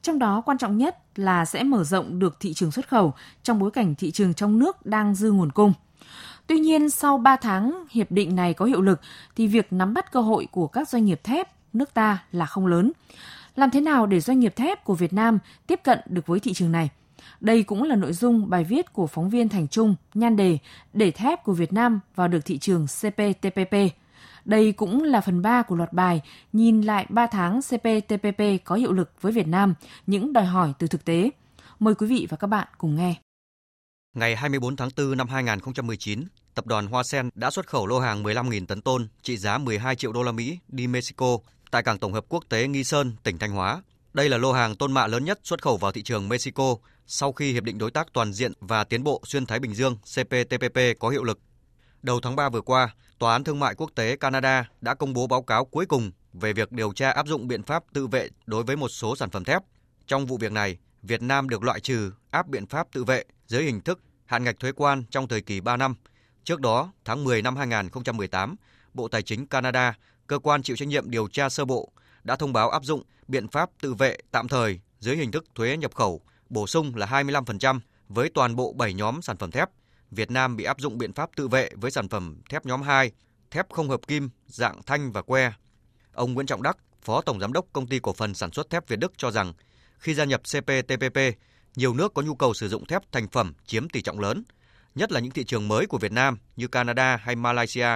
Trong 0.02 0.18
đó 0.18 0.42
quan 0.47 0.59
trọng 0.59 0.78
nhất 0.78 0.99
là 1.14 1.44
sẽ 1.44 1.62
mở 1.62 1.85
rộng 1.85 2.18
được 2.18 2.37
thị 2.40 2.54
trường 2.54 2.71
xuất 2.71 2.88
khẩu 2.88 3.14
trong 3.42 3.59
bối 3.59 3.71
cảnh 3.71 3.94
thị 3.94 4.11
trường 4.11 4.35
trong 4.35 4.59
nước 4.59 4.87
đang 4.87 5.14
dư 5.14 5.32
nguồn 5.32 5.52
cung. 5.52 5.73
Tuy 6.46 6.58
nhiên, 6.58 6.90
sau 6.90 7.18
3 7.18 7.37
tháng 7.37 7.84
hiệp 7.90 8.11
định 8.11 8.37
này 8.37 8.54
có 8.54 8.64
hiệu 8.64 8.80
lực 8.80 9.00
thì 9.37 9.46
việc 9.46 9.72
nắm 9.72 9.94
bắt 9.94 10.12
cơ 10.12 10.20
hội 10.20 10.49
của 10.50 10.66
các 10.66 10.88
doanh 10.88 11.04
nghiệp 11.04 11.20
thép 11.25 11.49
nước 11.72 11.94
ta 11.94 12.25
là 12.32 12.46
không 12.46 12.66
lớn. 12.66 12.92
Làm 13.56 13.70
thế 13.70 13.80
nào 13.80 14.06
để 14.06 14.20
doanh 14.20 14.40
nghiệp 14.40 14.56
thép 14.56 14.84
của 14.84 14.94
Việt 14.94 15.12
Nam 15.12 15.38
tiếp 15.66 15.80
cận 15.84 15.99
được 16.06 16.26
với 16.26 16.40
thị 16.40 16.52
trường 16.52 16.72
này? 16.72 16.90
Đây 17.40 17.62
cũng 17.62 17.82
là 17.82 17.96
nội 17.96 18.12
dung 18.12 18.50
bài 18.50 18.64
viết 18.64 18.92
của 18.92 19.06
phóng 19.06 19.30
viên 19.30 19.49
Thành 19.49 19.68
Trung, 19.68 19.94
nhan 20.14 20.37
đề 20.37 20.58
Để 20.92 21.11
thép 21.11 21.44
của 21.44 21.52
Việt 21.52 21.72
Nam 21.72 22.00
vào 22.14 22.28
được 22.28 22.44
thị 22.44 22.58
trường 22.58 22.87
CPTPP. 22.87 23.75
Đây 24.44 24.72
cũng 24.72 25.02
là 25.02 25.20
phần 25.20 25.42
3 25.42 25.62
của 25.62 25.76
loạt 25.76 25.92
bài 25.92 26.20
Nhìn 26.52 26.82
lại 26.82 27.06
3 27.08 27.26
tháng 27.26 27.61
CPTPP 27.62 28.64
có 28.64 28.75
hiệu 28.75 28.92
lực 28.92 29.11
với 29.20 29.32
Việt 29.32 29.46
Nam, 29.46 29.75
những 30.06 30.32
đòi 30.32 30.44
hỏi 30.44 30.72
từ 30.78 30.87
thực 30.87 31.04
tế. 31.04 31.30
Mời 31.78 31.94
quý 31.94 32.06
vị 32.06 32.26
và 32.30 32.37
các 32.37 32.46
bạn 32.46 32.68
cùng 32.78 32.96
nghe. 32.96 33.14
Ngày 34.14 34.37
24 34.37 34.76
tháng 34.76 34.88
4 34.97 35.16
năm 35.16 35.28
2019, 35.28 36.25
tập 36.54 36.66
đoàn 36.66 36.87
Hoa 36.87 37.02
Sen 37.02 37.31
đã 37.35 37.50
xuất 37.50 37.66
khẩu 37.66 37.87
lô 37.87 37.99
hàng 37.99 38.23
15.000 38.23 38.66
tấn 38.66 38.83
tôn 38.83 39.09
trị 39.23 39.37
giá 39.37 39.59
12 39.59 39.97
triệu 39.97 40.12
đô 40.12 40.23
la 40.23 40.33
Mỹ 40.33 40.59
đi 40.69 40.87
Mexico 40.87 41.38
tại 41.71 41.83
cảng 41.83 41.99
tổng 41.99 42.12
hợp 42.12 42.25
quốc 42.28 42.45
tế 42.49 42.66
Nghi 42.66 42.85
Sơn, 42.85 43.16
tỉnh 43.23 43.38
Thanh 43.38 43.52
Hóa. 43.52 43.83
Đây 44.14 44.28
là 44.28 44.38
lô 44.38 44.52
hàng 44.52 44.76
tôn 44.76 44.92
mạ 44.92 45.07
lớn 45.07 45.25
nhất 45.25 45.40
xuất 45.45 45.62
khẩu 45.62 45.76
vào 45.76 45.92
thị 45.92 46.02
trường 46.02 46.28
Mexico 46.28 46.76
sau 47.07 47.33
khi 47.33 47.52
Hiệp 47.52 47.64
định 47.64 47.78
Đối 47.78 47.90
tác 47.90 48.07
Toàn 48.12 48.33
diện 48.33 48.52
và 48.61 48.85
Tiến 48.85 49.04
bộ 49.04 49.23
Xuyên 49.25 49.47
Thái 49.47 49.59
Bình 49.61 49.75
Dương 49.75 49.97
CPTPP 49.97 50.78
có 50.99 51.09
hiệu 51.09 51.25
lực. 51.25 51.40
Đầu 52.02 52.21
tháng 52.21 52.37
3 52.37 52.49
vừa 52.49 52.61
qua, 52.61 52.95
Tòa 53.19 53.33
án 53.33 53.45
Thương 53.45 53.61
mại 53.61 53.75
Quốc 53.75 53.90
tế 53.95 54.16
Canada 54.16 54.69
đã 54.81 54.95
công 54.95 55.12
bố 55.12 55.26
báo 55.26 55.42
cáo 55.42 55.64
cuối 55.64 55.87
cùng 55.87 56.11
về 56.33 56.52
việc 56.52 56.73
điều 56.73 56.92
tra 56.92 57.11
áp 57.11 57.26
dụng 57.26 57.49
biện 57.49 57.62
pháp 57.62 57.85
tự 57.92 58.07
vệ 58.07 58.28
đối 58.47 58.62
với 58.62 58.76
một 58.76 58.88
số 58.88 59.16
sản 59.16 59.31
phẩm 59.31 59.45
thép. 59.45 59.62
Trong 60.07 60.26
vụ 60.26 60.37
việc 60.37 60.52
này, 60.52 60.76
Việt 61.02 61.23
Nam 61.23 61.49
được 61.49 61.62
loại 61.62 61.81
trừ 61.81 62.12
áp 62.31 62.49
biện 62.49 62.66
pháp 62.66 62.87
tự 62.92 63.04
vệ 63.04 63.25
dưới 63.52 63.64
hình 63.64 63.80
thức 63.80 64.00
hạn 64.25 64.44
ngạch 64.44 64.61
thuế 64.61 64.73
quan 64.73 65.04
trong 65.11 65.28
thời 65.28 65.40
kỳ 65.40 65.61
3 65.61 65.76
năm. 65.76 65.94
Trước 66.44 66.61
đó, 66.61 66.92
tháng 67.04 67.25
10 67.25 67.42
năm 67.42 67.56
2018, 67.56 68.56
Bộ 68.94 69.09
Tài 69.09 69.23
chính 69.23 69.47
Canada, 69.47 69.94
cơ 70.26 70.38
quan 70.38 70.62
chịu 70.62 70.76
trách 70.76 70.88
nhiệm 70.88 71.11
điều 71.11 71.28
tra 71.28 71.49
sơ 71.49 71.64
bộ, 71.64 71.92
đã 72.25 72.37
thông 72.37 72.52
báo 72.52 72.71
áp 72.71 72.85
dụng 72.85 73.02
biện 73.28 73.49
pháp 73.49 73.71
tự 73.80 73.94
vệ 73.94 74.16
tạm 74.30 74.49
thời 74.49 74.80
dưới 75.00 75.16
hình 75.16 75.30
thức 75.30 75.44
thuế 75.54 75.76
nhập 75.76 75.94
khẩu 75.94 76.21
bổ 76.49 76.66
sung 76.66 76.97
là 76.97 77.06
25% 77.06 77.80
với 78.09 78.30
toàn 78.35 78.56
bộ 78.56 78.73
7 78.73 78.94
nhóm 78.94 79.23
sản 79.23 79.37
phẩm 79.37 79.50
thép. 79.50 79.68
Việt 80.11 80.30
Nam 80.30 80.56
bị 80.56 80.64
áp 80.64 80.80
dụng 80.80 80.99
biện 80.99 81.12
pháp 81.12 81.30
tự 81.37 81.49
vệ 81.49 81.71
với 81.75 81.90
sản 81.90 82.09
phẩm 82.09 82.37
thép 82.50 82.66
nhóm 82.66 82.82
2, 82.82 83.11
thép 83.50 83.71
không 83.71 83.88
hợp 83.88 84.00
kim 84.06 84.30
dạng 84.47 84.82
thanh 84.87 85.12
và 85.12 85.23
que. 85.23 85.52
Ông 86.12 86.35
Nguyễn 86.35 86.47
Trọng 86.47 86.62
Đắc, 86.62 86.76
Phó 87.02 87.21
Tổng 87.21 87.40
Giám 87.40 87.52
đốc 87.52 87.66
Công 87.73 87.87
ty 87.87 87.99
Cổ 87.99 88.12
phần 88.12 88.35
Sản 88.35 88.52
xuất 88.52 88.71
Thép 88.71 88.88
Việt 88.88 88.99
Đức 88.99 89.12
cho 89.16 89.30
rằng, 89.30 89.52
khi 89.99 90.14
gia 90.14 90.25
nhập 90.25 90.40
CPTPP, 90.40 91.18
nhiều 91.76 91.95
nước 91.95 92.14
có 92.14 92.23
nhu 92.23 92.35
cầu 92.35 92.55
sử 92.55 92.69
dụng 92.69 92.87
thép 92.87 93.12
thành 93.12 93.29
phẩm 93.29 93.52
chiếm 93.67 93.88
tỷ 93.88 94.02
trọng 94.02 94.21
lớn, 94.21 94.43
nhất 94.95 95.12
là 95.12 95.21
những 95.21 95.33
thị 95.33 95.45
trường 95.45 95.69
mới 95.69 95.87
của 95.87 95.99
Việt 95.99 96.12
Nam 96.12 96.38
như 96.57 96.69
Canada 96.69 97.17
hay 97.17 97.37
Malaysia. 97.37 97.88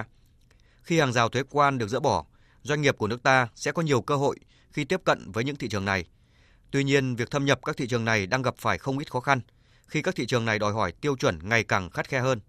Khi 0.81 0.99
hàng 0.99 1.13
rào 1.13 1.29
thuế 1.29 1.43
quan 1.49 1.77
được 1.77 1.89
dỡ 1.89 1.99
bỏ, 1.99 2.25
doanh 2.61 2.81
nghiệp 2.81 2.95
của 2.97 3.07
nước 3.07 3.23
ta 3.23 3.47
sẽ 3.55 3.71
có 3.71 3.81
nhiều 3.81 4.01
cơ 4.01 4.15
hội 4.15 4.37
khi 4.71 4.85
tiếp 4.85 5.01
cận 5.03 5.31
với 5.31 5.43
những 5.43 5.55
thị 5.55 5.69
trường 5.69 5.85
này. 5.85 6.05
Tuy 6.71 6.83
nhiên, 6.83 7.15
việc 7.15 7.31
thâm 7.31 7.45
nhập 7.45 7.59
các 7.65 7.77
thị 7.77 7.87
trường 7.87 8.05
này 8.05 8.27
đang 8.27 8.41
gặp 8.41 8.55
phải 8.57 8.77
không 8.77 8.97
ít 8.97 9.11
khó 9.11 9.19
khăn 9.19 9.41
khi 9.87 10.01
các 10.01 10.15
thị 10.15 10.25
trường 10.25 10.45
này 10.45 10.59
đòi 10.59 10.73
hỏi 10.73 10.91
tiêu 10.91 11.15
chuẩn 11.15 11.49
ngày 11.49 11.63
càng 11.63 11.89
khắt 11.89 12.07
khe 12.07 12.19
hơn. 12.19 12.39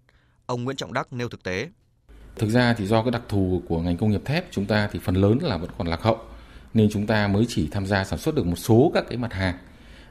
Ông 0.45 0.63
Nguyễn 0.63 0.77
Trọng 0.77 0.93
Đắc 0.93 1.13
nêu 1.13 1.29
thực 1.29 1.43
tế. 1.43 1.69
Thực 2.35 2.49
ra 2.49 2.73
thì 2.77 2.85
do 2.85 3.03
cái 3.03 3.11
đặc 3.11 3.21
thù 3.29 3.61
của 3.67 3.81
ngành 3.81 3.97
công 3.97 4.11
nghiệp 4.11 4.21
thép 4.25 4.45
chúng 4.51 4.65
ta 4.65 4.89
thì 4.91 4.99
phần 5.03 5.15
lớn 5.15 5.37
là 5.41 5.57
vẫn 5.57 5.69
còn 5.77 5.87
lạc 5.87 6.01
hậu 6.01 6.17
nên 6.73 6.89
chúng 6.91 7.07
ta 7.07 7.27
mới 7.27 7.45
chỉ 7.49 7.67
tham 7.71 7.85
gia 7.85 8.03
sản 8.03 8.19
xuất 8.19 8.35
được 8.35 8.45
một 8.45 8.55
số 8.55 8.91
các 8.93 9.03
cái 9.09 9.17
mặt 9.17 9.33
hàng. 9.33 9.57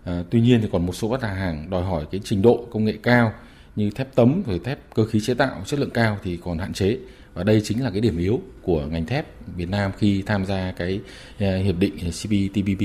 À, 0.08 0.22
tuy 0.30 0.40
nhiên 0.40 0.60
thì 0.62 0.68
còn 0.72 0.86
một 0.86 0.92
số 0.92 1.08
mặt 1.08 1.22
hàng 1.22 1.70
đòi 1.70 1.84
hỏi 1.84 2.06
cái 2.10 2.20
trình 2.24 2.42
độ 2.42 2.66
công 2.70 2.84
nghệ 2.84 2.98
cao 3.02 3.32
như 3.76 3.90
thép 3.90 4.14
tấm 4.14 4.42
rồi 4.46 4.60
thép 4.64 4.94
cơ 4.94 5.06
khí 5.06 5.20
chế 5.20 5.34
tạo 5.34 5.62
chất 5.66 5.80
lượng 5.80 5.90
cao 5.90 6.18
thì 6.22 6.38
còn 6.44 6.58
hạn 6.58 6.72
chế 6.72 6.98
và 7.34 7.44
đây 7.44 7.60
chính 7.64 7.84
là 7.84 7.90
cái 7.90 8.00
điểm 8.00 8.18
yếu 8.18 8.40
của 8.62 8.86
ngành 8.86 9.06
thép 9.06 9.26
Việt 9.56 9.68
Nam 9.68 9.92
khi 9.98 10.22
tham 10.22 10.46
gia 10.46 10.72
cái 10.76 11.00
ờ, 11.40 11.58
hiệp 11.58 11.76
định 11.76 11.96
CPTPP. 11.96 12.82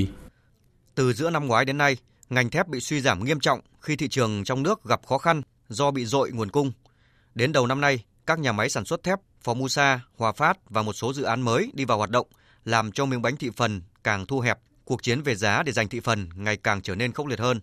Từ 0.94 1.12
giữa 1.12 1.30
năm 1.30 1.46
ngoái 1.46 1.64
đến 1.64 1.78
nay, 1.78 1.96
ngành 2.30 2.50
thép 2.50 2.68
bị 2.68 2.80
suy 2.80 3.00
giảm 3.00 3.24
nghiêm 3.24 3.40
trọng 3.40 3.60
khi 3.80 3.96
thị 3.96 4.08
trường 4.08 4.44
trong 4.44 4.62
nước 4.62 4.84
gặp 4.84 5.06
khó 5.06 5.18
khăn 5.18 5.42
do 5.68 5.90
bị 5.90 6.04
dội 6.04 6.30
nguồn 6.30 6.50
cung. 6.50 6.72
Đến 7.34 7.52
đầu 7.52 7.66
năm 7.66 7.80
nay, 7.80 8.04
các 8.26 8.38
nhà 8.38 8.52
máy 8.52 8.68
sản 8.68 8.84
xuất 8.84 9.02
thép 9.02 9.18
Formosa, 9.44 9.98
Hòa 10.16 10.32
Phát 10.32 10.70
và 10.70 10.82
một 10.82 10.92
số 10.92 11.12
dự 11.12 11.22
án 11.22 11.42
mới 11.42 11.70
đi 11.74 11.84
vào 11.84 11.98
hoạt 11.98 12.10
động 12.10 12.26
làm 12.64 12.92
cho 12.92 13.06
miếng 13.06 13.22
bánh 13.22 13.36
thị 13.36 13.50
phần 13.56 13.82
càng 14.04 14.26
thu 14.26 14.40
hẹp, 14.40 14.58
cuộc 14.84 15.02
chiến 15.02 15.22
về 15.22 15.34
giá 15.34 15.62
để 15.62 15.72
giành 15.72 15.88
thị 15.88 16.00
phần 16.00 16.28
ngày 16.34 16.56
càng 16.56 16.82
trở 16.82 16.94
nên 16.94 17.12
khốc 17.12 17.26
liệt 17.26 17.40
hơn. 17.40 17.60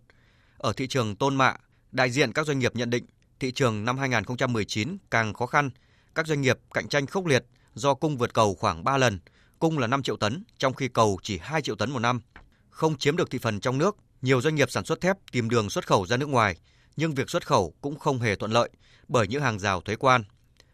Ở 0.58 0.74
thị 0.74 0.88
trường 0.88 1.16
tôn 1.16 1.36
mạ, 1.36 1.56
đại 1.92 2.12
diện 2.12 2.32
các 2.34 2.46
doanh 2.46 2.60
nghiệp 2.60 2.76
nhận 2.76 2.90
định 2.90 3.06
thị 3.40 3.52
trường 3.52 3.86
năm 3.86 3.98
2019 3.98 4.98
càng 5.12 5.34
khó 5.34 5.46
khăn, 5.46 5.70
các 6.16 6.28
doanh 6.28 6.42
nghiệp 6.42 6.60
cạnh 6.74 6.88
tranh 6.88 7.06
khốc 7.06 7.26
liệt 7.26 7.46
do 7.74 7.94
cung 7.94 8.18
vượt 8.18 8.34
cầu 8.34 8.56
khoảng 8.56 8.84
3 8.84 8.98
lần, 8.98 9.20
cung 9.60 9.78
là 9.78 9.88
5 9.88 10.04
triệu 10.04 10.18
tấn 10.18 10.44
trong 10.58 10.74
khi 10.74 10.88
cầu 10.88 11.20
chỉ 11.24 11.38
2 11.38 11.62
triệu 11.62 11.76
tấn 11.76 11.92
một 11.92 12.00
năm. 12.00 12.22
Không 12.70 12.98
chiếm 12.98 13.16
được 13.16 13.30
thị 13.30 13.40
phần 13.42 13.60
trong 13.60 13.78
nước, 13.78 13.98
nhiều 14.22 14.42
doanh 14.42 14.56
nghiệp 14.56 14.72
sản 14.72 14.86
xuất 14.86 15.02
thép 15.02 15.18
tìm 15.32 15.50
đường 15.50 15.70
xuất 15.70 15.88
khẩu 15.88 16.06
ra 16.06 16.18
nước 16.18 16.30
ngoài, 16.30 16.56
nhưng 16.96 17.16
việc 17.16 17.30
xuất 17.30 17.48
khẩu 17.48 17.74
cũng 17.82 18.00
không 18.00 18.20
hề 18.20 18.36
thuận 18.36 18.52
lợi 18.52 18.70
bởi 19.08 19.28
những 19.28 19.42
hàng 19.42 19.60
rào 19.60 19.82
thuế 19.82 19.96
quan. 19.96 20.24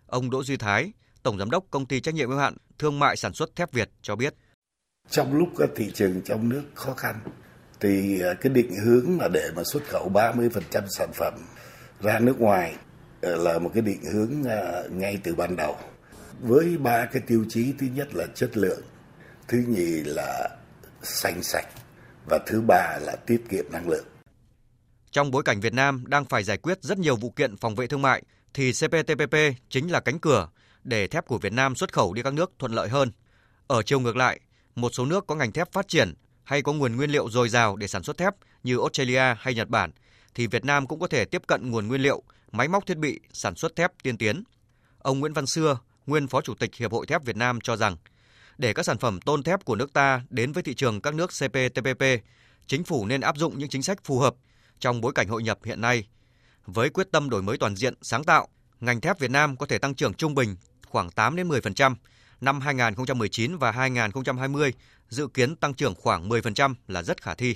Ông 0.06 0.30
Đỗ 0.30 0.44
Duy 0.44 0.58
Thái, 0.58 0.92
Tổng 1.24 1.38
Giám 1.38 1.50
đốc 1.50 1.64
Công 1.72 1.86
ty 1.86 2.00
Trách 2.00 2.16
nhiệm 2.16 2.30
hữu 2.30 2.38
hạn 2.38 2.58
Thương 2.80 3.00
mại 3.00 3.18
Sản 3.18 3.34
xuất 3.34 3.56
Thép 3.56 3.72
Việt 3.72 3.90
cho 4.02 4.16
biết. 4.16 4.34
Trong 5.10 5.34
lúc 5.34 5.50
các 5.58 5.70
thị 5.76 5.92
trường 5.94 6.22
trong 6.22 6.50
nước 6.50 6.64
khó 6.76 6.94
khăn, 6.94 7.20
thì 7.80 8.20
ờ, 8.20 8.34
cái 8.42 8.54
định 8.54 8.76
hướng 8.86 9.18
mà 9.18 9.28
để 9.28 9.52
mà 9.56 9.64
xuất 9.64 9.84
khẩu 9.88 10.10
30% 10.14 10.84
sản 10.88 11.10
phẩm 11.14 11.34
ra 12.02 12.20
nước 12.20 12.40
ngoài 12.40 12.76
ờ, 13.22 13.36
là 13.36 13.60
một 13.60 13.72
cái 13.74 13.82
định 13.82 14.02
hướng 14.14 14.44
ờ, 14.44 14.90
ngay 14.92 15.20
từ 15.24 15.36
ban 15.36 15.56
đầu. 15.56 15.78
Với 16.40 16.78
ba 16.78 17.06
cái 17.06 17.22
tiêu 17.28 17.46
chí 17.50 17.74
thứ 17.80 17.88
nhất 17.96 18.16
là 18.16 18.26
chất 18.36 18.58
lượng, 18.58 18.82
thứ 19.48 19.58
nhì 19.68 20.04
là 20.06 20.50
xanh 21.04 21.44
sạch 21.44 21.68
và 22.30 22.40
thứ 22.46 22.62
ba 22.62 23.00
là 23.02 23.16
tiết 23.16 23.42
kiệm 23.50 23.66
năng 23.72 23.90
lượng. 23.90 24.06
Trong 25.12 25.32
bối 25.32 25.44
cảnh 25.44 25.60
Việt 25.60 25.74
Nam 25.74 26.04
đang 26.08 26.26
phải 26.26 26.44
giải 26.44 26.58
quyết 26.58 26.78
rất 26.82 26.98
nhiều 26.98 27.16
vụ 27.16 27.30
kiện 27.30 27.58
phòng 27.58 27.76
vệ 27.76 27.88
thương 27.88 28.02
mại 28.02 28.24
thì 28.54 28.72
CPTPP 28.72 29.36
chính 29.70 29.92
là 29.92 30.00
cánh 30.00 30.20
cửa 30.20 30.48
để 30.84 31.08
thép 31.08 31.26
của 31.26 31.38
Việt 31.38 31.54
Nam 31.54 31.76
xuất 31.76 31.94
khẩu 31.94 32.14
đi 32.14 32.24
các 32.24 32.34
nước 32.34 32.52
thuận 32.60 32.72
lợi 32.72 32.90
hơn. 32.90 33.12
Ở 33.68 33.82
chiều 33.82 34.00
ngược 34.00 34.16
lại, 34.16 34.40
một 34.78 34.94
số 34.94 35.06
nước 35.06 35.28
có 35.28 35.36
ngành 35.36 35.52
thép 35.52 35.72
phát 35.72 35.88
triển 35.88 36.14
hay 36.44 36.62
có 36.62 36.74
nguồn 36.74 36.96
nguyên 36.96 37.10
liệu 37.10 37.30
dồi 37.30 37.50
dào 37.50 37.76
để 37.76 37.88
sản 37.88 38.04
xuất 38.04 38.18
thép 38.18 38.34
như 38.64 38.78
Australia 38.78 39.36
hay 39.40 39.54
Nhật 39.54 39.70
Bản 39.70 39.92
thì 40.36 40.48
Việt 40.48 40.66
Nam 40.66 40.88
cũng 40.88 41.00
có 41.00 41.08
thể 41.08 41.26
tiếp 41.26 41.42
cận 41.48 41.72
nguồn 41.72 41.88
nguyên 41.88 42.02
liệu, 42.02 42.24
máy 42.52 42.68
móc 42.68 42.86
thiết 42.86 42.98
bị 42.98 43.20
sản 43.34 43.56
xuất 43.56 43.76
thép 43.76 43.92
tiên 44.04 44.18
tiến. 44.18 44.44
Ông 45.00 45.20
Nguyễn 45.20 45.34
Văn 45.34 45.46
Xưa, 45.46 45.78
nguyên 46.06 46.28
Phó 46.28 46.42
Chủ 46.42 46.54
tịch 46.56 46.76
Hiệp 46.76 46.92
hội 46.92 47.06
Thép 47.06 47.24
Việt 47.24 47.36
Nam 47.36 47.62
cho 47.62 47.76
rằng, 47.76 47.98
để 48.58 48.74
các 48.74 48.84
sản 48.84 48.98
phẩm 48.98 49.22
tôn 49.22 49.44
thép 49.44 49.66
của 49.66 49.76
nước 49.76 49.94
ta 49.94 50.22
đến 50.30 50.52
với 50.52 50.64
thị 50.64 50.74
trường 50.74 51.02
các 51.02 51.14
nước 51.14 51.28
CPTPP, 51.28 52.04
chính 52.68 52.84
phủ 52.84 53.06
nên 53.06 53.22
áp 53.22 53.38
dụng 53.38 53.60
những 53.60 53.70
chính 53.70 53.84
sách 53.84 54.04
phù 54.04 54.20
hợp 54.20 54.36
trong 54.80 55.02
bối 55.02 55.12
cảnh 55.16 55.28
hội 55.28 55.44
nhập 55.44 55.60
hiện 55.64 55.82
nay. 55.82 56.08
Với 56.66 56.90
quyết 56.90 57.08
tâm 57.12 57.30
đổi 57.30 57.42
mới 57.42 57.58
toàn 57.58 57.76
diện, 57.76 57.94
sáng 58.02 58.24
tạo, 58.24 58.48
ngành 58.80 59.02
thép 59.02 59.20
Việt 59.20 59.32
Nam 59.32 59.58
có 59.58 59.66
thể 59.66 59.78
tăng 59.78 59.96
trưởng 59.96 60.14
trung 60.14 60.36
bình 60.36 60.56
khoảng 60.88 61.10
8 61.10 61.36
đến 61.36 61.48
10%. 61.48 61.96
Năm 62.42 62.60
2019 62.60 63.58
và 63.58 63.72
2020 63.72 64.74
dự 65.10 65.28
kiến 65.28 65.56
tăng 65.56 65.74
trưởng 65.74 65.96
khoảng 65.96 66.30
10% 66.30 66.74
là 66.88 67.04
rất 67.04 67.22
khả 67.22 67.34
thi. 67.34 67.56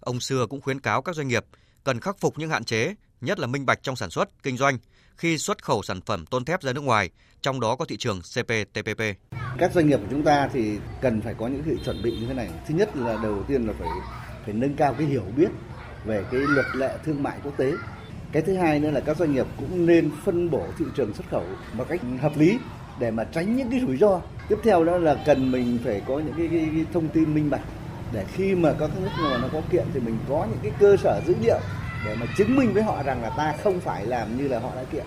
Ông 0.00 0.20
Xưa 0.20 0.46
cũng 0.46 0.60
khuyến 0.60 0.80
cáo 0.80 1.02
các 1.02 1.14
doanh 1.14 1.28
nghiệp 1.28 1.44
cần 1.84 2.00
khắc 2.00 2.18
phục 2.18 2.38
những 2.38 2.50
hạn 2.50 2.64
chế, 2.64 2.94
nhất 3.20 3.38
là 3.38 3.46
minh 3.46 3.66
bạch 3.66 3.82
trong 3.82 3.96
sản 3.96 4.10
xuất, 4.10 4.42
kinh 4.42 4.56
doanh 4.56 4.78
khi 5.16 5.38
xuất 5.38 5.64
khẩu 5.64 5.82
sản 5.82 6.00
phẩm 6.00 6.26
tôn 6.26 6.44
thép 6.44 6.62
ra 6.62 6.72
nước 6.72 6.80
ngoài, 6.80 7.10
trong 7.42 7.60
đó 7.60 7.76
có 7.76 7.84
thị 7.84 7.96
trường 7.96 8.20
CPTPP. 8.20 9.02
Các 9.58 9.72
doanh 9.72 9.88
nghiệp 9.88 9.96
của 9.96 10.06
chúng 10.10 10.24
ta 10.24 10.48
thì 10.52 10.78
cần 11.00 11.20
phải 11.20 11.34
có 11.38 11.48
những 11.48 11.62
sự 11.66 11.76
chuẩn 11.84 12.02
bị 12.02 12.10
như 12.10 12.26
thế 12.26 12.34
này. 12.34 12.50
Thứ 12.68 12.74
nhất 12.74 12.96
là 12.96 13.18
đầu 13.22 13.44
tiên 13.48 13.66
là 13.66 13.72
phải 13.78 13.88
phải 14.44 14.54
nâng 14.54 14.76
cao 14.76 14.94
cái 14.98 15.06
hiểu 15.06 15.24
biết 15.36 15.48
về 16.04 16.24
cái 16.30 16.40
luật 16.40 16.66
lệ 16.74 16.98
thương 17.04 17.22
mại 17.22 17.38
quốc 17.44 17.54
tế 17.58 17.72
cái 18.32 18.42
thứ 18.42 18.54
hai 18.54 18.80
nữa 18.80 18.90
là 18.90 19.00
các 19.00 19.16
doanh 19.16 19.32
nghiệp 19.34 19.46
cũng 19.56 19.86
nên 19.86 20.10
phân 20.24 20.50
bổ 20.50 20.66
thị 20.78 20.84
trường 20.96 21.14
xuất 21.14 21.30
khẩu 21.30 21.44
một 21.72 21.86
cách 21.88 22.00
hợp 22.20 22.32
lý 22.36 22.58
để 22.98 23.10
mà 23.10 23.24
tránh 23.24 23.56
những 23.56 23.70
cái 23.70 23.80
rủi 23.80 23.96
ro 23.96 24.20
tiếp 24.48 24.56
theo 24.62 24.84
đó 24.84 24.98
là 24.98 25.22
cần 25.26 25.52
mình 25.52 25.78
phải 25.84 26.02
có 26.08 26.18
những 26.18 26.34
cái, 26.36 26.48
cái, 26.50 26.68
cái 26.74 26.84
thông 26.92 27.08
tin 27.08 27.34
minh 27.34 27.50
bạch 27.50 27.62
để 28.12 28.24
khi 28.32 28.54
mà 28.54 28.74
các 28.80 28.90
nước 29.00 29.10
nào 29.22 29.38
nó 29.38 29.48
có 29.52 29.62
kiện 29.70 29.86
thì 29.94 30.00
mình 30.00 30.18
có 30.28 30.46
những 30.50 30.58
cái 30.62 30.72
cơ 30.80 30.96
sở 30.96 31.20
dữ 31.26 31.34
liệu 31.40 31.58
để 32.04 32.16
mà 32.20 32.26
chứng 32.36 32.56
minh 32.56 32.74
với 32.74 32.82
họ 32.82 33.02
rằng 33.02 33.22
là 33.22 33.30
ta 33.30 33.54
không 33.64 33.80
phải 33.80 34.06
làm 34.06 34.36
như 34.38 34.48
là 34.48 34.58
họ 34.58 34.74
đã 34.74 34.84
kiện. 34.84 35.04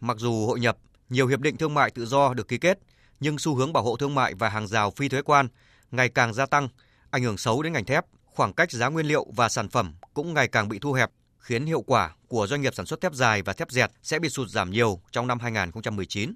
Mặc 0.00 0.16
dù 0.20 0.46
hội 0.46 0.60
nhập, 0.60 0.76
nhiều 1.08 1.26
hiệp 1.26 1.40
định 1.40 1.56
thương 1.56 1.74
mại 1.74 1.90
tự 1.90 2.06
do 2.06 2.34
được 2.34 2.48
ký 2.48 2.58
kết, 2.58 2.78
nhưng 3.20 3.38
xu 3.38 3.54
hướng 3.54 3.72
bảo 3.72 3.82
hộ 3.82 3.96
thương 3.96 4.14
mại 4.14 4.34
và 4.34 4.48
hàng 4.48 4.66
rào 4.66 4.90
phi 4.90 5.08
thuế 5.08 5.22
quan 5.22 5.48
ngày 5.90 6.08
càng 6.08 6.34
gia 6.34 6.46
tăng, 6.46 6.68
ảnh 7.10 7.22
hưởng 7.22 7.36
xấu 7.36 7.62
đến 7.62 7.72
ngành 7.72 7.84
thép, 7.84 8.04
khoảng 8.24 8.52
cách 8.52 8.70
giá 8.70 8.88
nguyên 8.88 9.06
liệu 9.06 9.26
và 9.36 9.48
sản 9.48 9.68
phẩm 9.68 9.94
cũng 10.14 10.34
ngày 10.34 10.48
càng 10.48 10.68
bị 10.68 10.78
thu 10.78 10.92
hẹp 10.92 11.10
khiến 11.38 11.66
hiệu 11.66 11.82
quả 11.82 12.14
của 12.28 12.46
doanh 12.46 12.62
nghiệp 12.62 12.74
sản 12.74 12.86
xuất 12.86 13.00
thép 13.00 13.14
dài 13.14 13.42
và 13.42 13.52
thép 13.52 13.70
dẹt 13.70 13.90
sẽ 14.02 14.18
bị 14.18 14.28
sụt 14.28 14.48
giảm 14.48 14.70
nhiều 14.70 15.00
trong 15.10 15.26
năm 15.26 15.38
2019. 15.38 16.34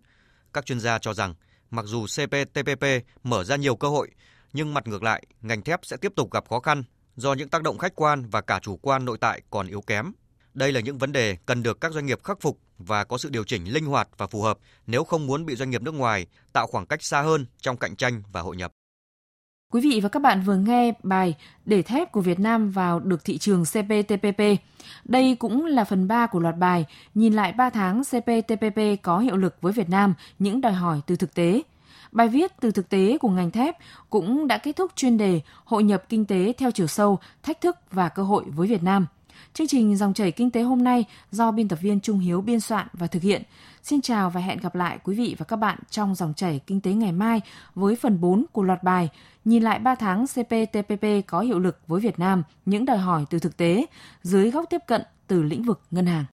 Các 0.54 0.66
chuyên 0.66 0.80
gia 0.80 0.98
cho 0.98 1.14
rằng, 1.14 1.34
mặc 1.70 1.84
dù 1.84 2.06
CPTPP 2.06 2.84
mở 3.22 3.44
ra 3.44 3.56
nhiều 3.56 3.76
cơ 3.76 3.88
hội, 3.88 4.10
nhưng 4.52 4.74
mặt 4.74 4.86
ngược 4.86 5.02
lại, 5.02 5.26
ngành 5.42 5.62
thép 5.62 5.80
sẽ 5.82 5.96
tiếp 5.96 6.12
tục 6.16 6.30
gặp 6.30 6.48
khó 6.48 6.60
khăn 6.60 6.82
do 7.16 7.32
những 7.32 7.48
tác 7.48 7.62
động 7.62 7.78
khách 7.78 7.94
quan 7.96 8.26
và 8.30 8.40
cả 8.40 8.58
chủ 8.62 8.76
quan 8.76 9.04
nội 9.04 9.18
tại 9.20 9.42
còn 9.50 9.66
yếu 9.66 9.80
kém. 9.80 10.12
Đây 10.54 10.72
là 10.72 10.80
những 10.80 10.98
vấn 10.98 11.12
đề 11.12 11.36
cần 11.46 11.62
được 11.62 11.80
các 11.80 11.92
doanh 11.92 12.06
nghiệp 12.06 12.24
khắc 12.24 12.40
phục 12.40 12.58
và 12.78 13.04
có 13.04 13.18
sự 13.18 13.28
điều 13.28 13.44
chỉnh 13.44 13.72
linh 13.72 13.86
hoạt 13.86 14.08
và 14.16 14.26
phù 14.26 14.42
hợp 14.42 14.58
nếu 14.86 15.04
không 15.04 15.26
muốn 15.26 15.46
bị 15.46 15.56
doanh 15.56 15.70
nghiệp 15.70 15.82
nước 15.82 15.94
ngoài 15.94 16.26
tạo 16.52 16.66
khoảng 16.66 16.86
cách 16.86 17.02
xa 17.02 17.22
hơn 17.22 17.46
trong 17.60 17.76
cạnh 17.76 17.96
tranh 17.96 18.22
và 18.32 18.40
hội 18.40 18.56
nhập. 18.56 18.72
Quý 19.74 19.80
vị 19.80 20.00
và 20.00 20.08
các 20.08 20.22
bạn 20.22 20.42
vừa 20.42 20.56
nghe 20.56 20.92
bài 21.02 21.34
Để 21.64 21.82
thép 21.82 22.12
của 22.12 22.20
Việt 22.20 22.40
Nam 22.40 22.70
vào 22.70 23.00
được 23.00 23.24
thị 23.24 23.38
trường 23.38 23.64
CPTPP. 23.64 24.40
Đây 25.04 25.36
cũng 25.38 25.66
là 25.66 25.84
phần 25.84 26.08
3 26.08 26.26
của 26.26 26.40
loạt 26.40 26.58
bài 26.58 26.84
Nhìn 27.14 27.32
lại 27.32 27.52
3 27.52 27.70
tháng 27.70 28.02
CPTPP 28.04 29.02
có 29.02 29.18
hiệu 29.18 29.36
lực 29.36 29.56
với 29.60 29.72
Việt 29.72 29.90
Nam, 29.90 30.14
những 30.38 30.60
đòi 30.60 30.72
hỏi 30.72 31.00
từ 31.06 31.16
thực 31.16 31.34
tế. 31.34 31.62
Bài 32.12 32.28
viết 32.28 32.52
từ 32.60 32.70
thực 32.70 32.88
tế 32.88 33.18
của 33.18 33.28
ngành 33.28 33.50
thép 33.50 33.76
cũng 34.10 34.46
đã 34.46 34.58
kết 34.58 34.76
thúc 34.76 34.92
chuyên 34.96 35.18
đề 35.18 35.40
Hội 35.64 35.84
nhập 35.84 36.04
kinh 36.08 36.26
tế 36.26 36.52
theo 36.58 36.70
chiều 36.70 36.86
sâu, 36.86 37.18
thách 37.42 37.60
thức 37.60 37.76
và 37.90 38.08
cơ 38.08 38.22
hội 38.22 38.44
với 38.46 38.68
Việt 38.68 38.82
Nam. 38.82 39.06
Chương 39.54 39.66
trình 39.66 39.96
Dòng 39.96 40.14
chảy 40.14 40.32
kinh 40.32 40.50
tế 40.50 40.62
hôm 40.62 40.84
nay 40.84 41.04
do 41.30 41.50
biên 41.50 41.68
tập 41.68 41.78
viên 41.82 42.00
Trung 42.00 42.18
Hiếu 42.18 42.40
biên 42.40 42.60
soạn 42.60 42.86
và 42.92 43.06
thực 43.06 43.22
hiện. 43.22 43.42
Xin 43.82 44.00
chào 44.00 44.30
và 44.30 44.40
hẹn 44.40 44.58
gặp 44.58 44.74
lại 44.74 44.98
quý 45.04 45.14
vị 45.14 45.36
và 45.38 45.44
các 45.44 45.56
bạn 45.56 45.78
trong 45.90 46.14
Dòng 46.14 46.34
chảy 46.34 46.60
kinh 46.66 46.80
tế 46.80 46.92
ngày 46.92 47.12
mai 47.12 47.40
với 47.74 47.96
phần 47.96 48.20
4 48.20 48.44
của 48.52 48.62
loạt 48.62 48.82
bài 48.82 49.08
Nhìn 49.44 49.62
lại 49.62 49.78
3 49.78 49.94
tháng 49.94 50.26
CPTPP 50.26 51.04
có 51.26 51.40
hiệu 51.40 51.58
lực 51.58 51.78
với 51.86 52.00
Việt 52.00 52.18
Nam, 52.18 52.42
những 52.66 52.84
đòi 52.84 52.98
hỏi 52.98 53.24
từ 53.30 53.38
thực 53.38 53.56
tế 53.56 53.86
dưới 54.22 54.50
góc 54.50 54.64
tiếp 54.70 54.80
cận 54.86 55.02
từ 55.26 55.42
lĩnh 55.42 55.62
vực 55.62 55.80
ngân 55.90 56.06
hàng. 56.06 56.24